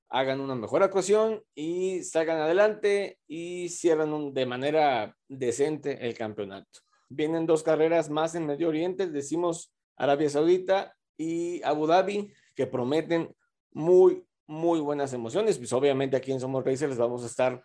[0.09, 6.81] hagan una mejor actuación y salgan adelante y cierran de manera decente el campeonato.
[7.09, 13.33] Vienen dos carreras más en Medio Oriente, decimos Arabia Saudita y Abu Dhabi, que prometen
[13.71, 15.59] muy, muy buenas emociones.
[15.59, 17.63] Pues obviamente aquí en Somos Racers les vamos a estar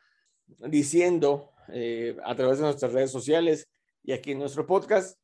[0.59, 3.69] diciendo eh, a través de nuestras redes sociales
[4.03, 5.17] y aquí en nuestro podcast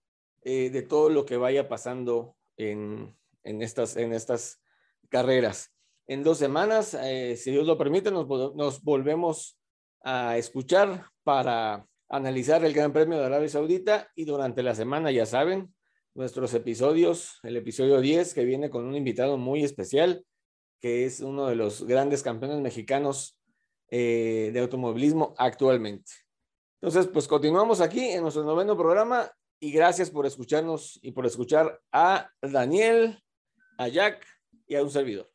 [0.44, 4.62] eh, de todo lo que vaya pasando en, en, estas, en estas
[5.10, 5.74] carreras.
[6.08, 9.60] En dos semanas, eh, si Dios lo permite, nos, nos volvemos
[10.04, 15.26] a escuchar para analizar el Gran Premio de Arabia Saudita y durante la semana, ya
[15.26, 15.74] saben,
[16.18, 20.26] nuestros episodios, el episodio 10 que viene con un invitado muy especial,
[20.82, 23.40] que es uno de los grandes campeones mexicanos
[23.92, 26.12] eh, de automovilismo actualmente.
[26.82, 31.80] Entonces, pues continuamos aquí en nuestro noveno programa y gracias por escucharnos y por escuchar
[31.92, 33.24] a Daniel,
[33.78, 34.26] a Jack
[34.66, 35.30] y a un servidor.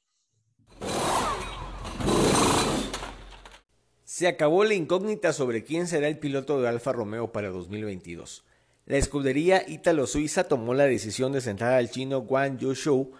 [4.03, 8.45] Se acabó la incógnita sobre quién será el piloto de Alfa Romeo para 2022.
[8.93, 12.75] La escudería ítalo-suiza tomó la decisión de sentar al chino Guan Yu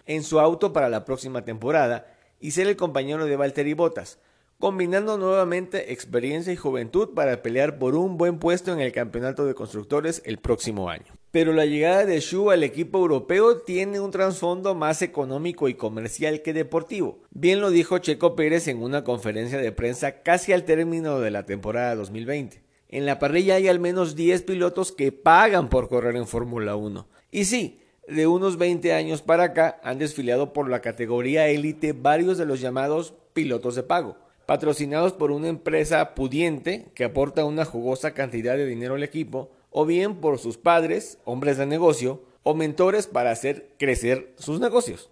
[0.05, 2.05] en su auto para la próxima temporada
[2.39, 4.19] y ser el compañero de Valtteri Bottas,
[4.59, 9.55] combinando nuevamente experiencia y juventud para pelear por un buen puesto en el campeonato de
[9.55, 11.11] constructores el próximo año.
[11.31, 16.43] Pero la llegada de Shu al equipo europeo tiene un trasfondo más económico y comercial
[16.43, 17.23] que deportivo.
[17.31, 21.47] Bien lo dijo Checo Pérez en una conferencia de prensa casi al término de la
[21.47, 22.61] temporada 2020.
[22.93, 27.07] En la parrilla hay al menos 10 pilotos que pagan por correr en Fórmula 1.
[27.31, 32.37] Y sí, de unos 20 años para acá han desfilado por la categoría élite varios
[32.37, 38.13] de los llamados pilotos de pago, patrocinados por una empresa pudiente que aporta una jugosa
[38.13, 43.07] cantidad de dinero al equipo, o bien por sus padres, hombres de negocio, o mentores
[43.07, 45.09] para hacer crecer sus negocios.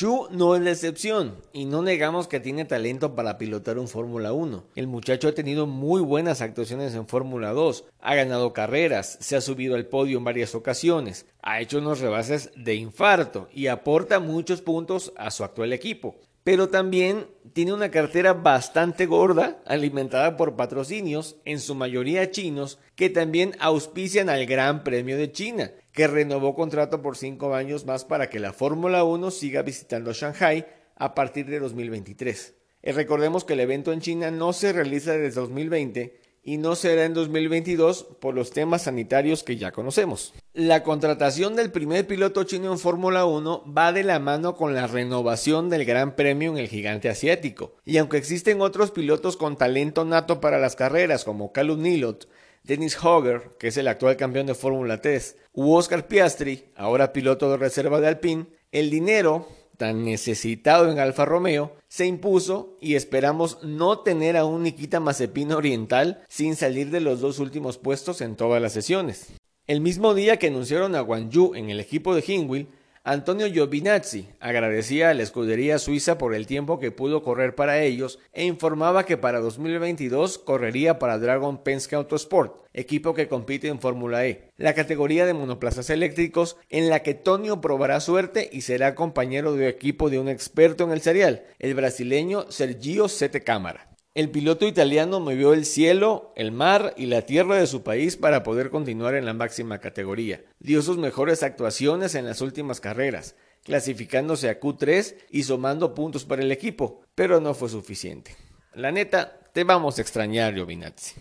[0.00, 4.32] Shu no es la excepción y no negamos que tiene talento para pilotar un Fórmula
[4.32, 4.64] 1.
[4.74, 9.42] El muchacho ha tenido muy buenas actuaciones en Fórmula 2, ha ganado carreras, se ha
[9.42, 14.62] subido al podio en varias ocasiones, ha hecho unos rebases de infarto y aporta muchos
[14.62, 16.16] puntos a su actual equipo.
[16.44, 23.10] Pero también tiene una cartera bastante gorda, alimentada por patrocinios, en su mayoría chinos, que
[23.10, 28.30] también auspician al Gran Premio de China que renovó contrato por cinco años más para
[28.30, 30.66] que la Fórmula 1 siga visitando Shanghai
[30.96, 32.54] a partir de 2023.
[32.82, 37.04] Y recordemos que el evento en China no se realiza desde 2020 y no será
[37.04, 40.32] en 2022 por los temas sanitarios que ya conocemos.
[40.54, 44.86] La contratación del primer piloto chino en Fórmula 1 va de la mano con la
[44.86, 47.74] renovación del Gran Premio en el gigante asiático.
[47.84, 52.26] Y aunque existen otros pilotos con talento nato para las carreras como Calum Nilot,
[52.70, 57.50] Dennis Hogger, que es el actual campeón de Fórmula 3, u Oscar Piastri, ahora piloto
[57.50, 63.58] de reserva de Alpine, el dinero tan necesitado en Alfa Romeo se impuso y esperamos
[63.64, 68.36] no tener a un Nikita Mazepin oriental sin salir de los dos últimos puestos en
[68.36, 69.32] todas las sesiones.
[69.66, 72.68] El mismo día que anunciaron a Wang Yu en el equipo de Hingwil,
[73.02, 78.18] Antonio Giovinazzi agradecía a la escudería suiza por el tiempo que pudo correr para ellos
[78.34, 84.26] e informaba que para 2022 correría para Dragon Penske Autosport, equipo que compite en Fórmula
[84.26, 89.54] E, la categoría de monoplazas eléctricos en la que Tonio probará suerte y será compañero
[89.54, 93.89] de equipo de un experto en el serial, el brasileño Sergio Sete Cámara.
[94.12, 98.42] El piloto italiano movió el cielo, el mar y la tierra de su país para
[98.42, 100.42] poder continuar en la máxima categoría.
[100.58, 106.42] Dio sus mejores actuaciones en las últimas carreras, clasificándose a Q3 y sumando puntos para
[106.42, 108.34] el equipo, pero no fue suficiente.
[108.74, 111.14] La neta, te vamos a extrañar, Giovinazzi.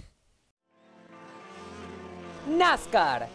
[2.47, 3.29] NASCAR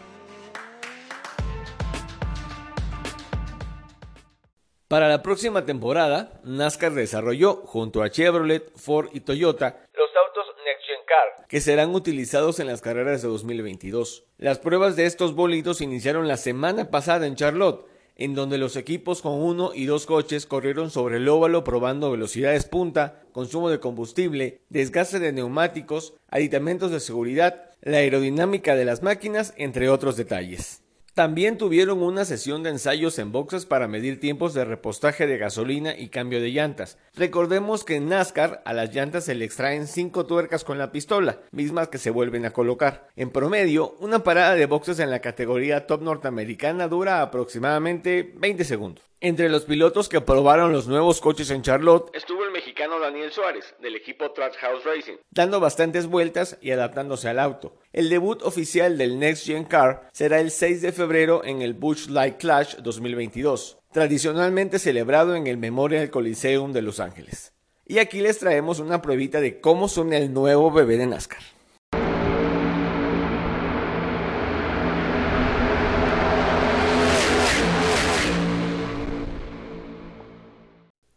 [4.87, 10.85] Para la próxima temporada, NASCAR desarrolló, junto a Chevrolet, Ford y Toyota, los autos Next
[10.85, 14.25] Gen Car, que serán utilizados en las carreras de 2022.
[14.37, 19.23] Las pruebas de estos bolitos iniciaron la semana pasada en Charlotte, en donde los equipos
[19.23, 24.61] con uno y dos coches corrieron sobre el óvalo probando velocidades punta, consumo de combustible,
[24.69, 30.84] desgaste de neumáticos, aditamentos de seguridad, la aerodinámica de las máquinas, entre otros detalles.
[31.15, 35.97] También tuvieron una sesión de ensayos en boxes para medir tiempos de repostaje de gasolina
[35.97, 36.97] y cambio de llantas.
[37.15, 41.39] Recordemos que en NASCAR a las llantas se le extraen 5 tuercas con la pistola,
[41.51, 43.07] mismas que se vuelven a colocar.
[43.15, 49.05] En promedio, una parada de boxes en la categoría top norteamericana dura aproximadamente 20 segundos.
[49.25, 53.73] Entre los pilotos que probaron los nuevos coches en Charlotte estuvo el mexicano Daniel Suárez,
[53.81, 57.75] del equipo Track House Racing, dando bastantes vueltas y adaptándose al auto.
[57.91, 62.07] El debut oficial del Next Gen Car será el 6 de febrero en el Busch
[62.07, 67.51] Light Clash 2022, tradicionalmente celebrado en el Memorial Coliseum de Los Ángeles.
[67.87, 71.54] Y aquí les traemos una pruebita de cómo suena el nuevo bebé de NASCAR.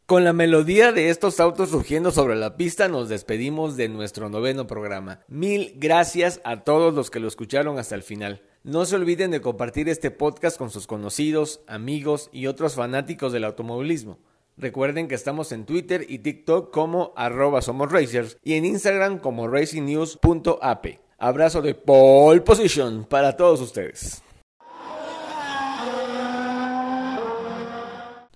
[0.08, 4.66] Con la melodía de estos autos surgiendo sobre la pista nos despedimos de nuestro noveno
[4.66, 5.20] programa.
[5.28, 8.40] Mil gracias a todos los que lo escucharon hasta el final.
[8.64, 13.44] No se olviden de compartir este podcast con sus conocidos, amigos y otros fanáticos del
[13.44, 14.18] automovilismo.
[14.56, 19.46] Recuerden que estamos en Twitter y TikTok como arroba somos racers y en Instagram como
[19.46, 20.86] racingnews.ap.
[21.18, 24.22] Abrazo de pole position para todos ustedes.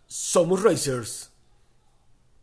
[0.06, 1.31] Somos Racers.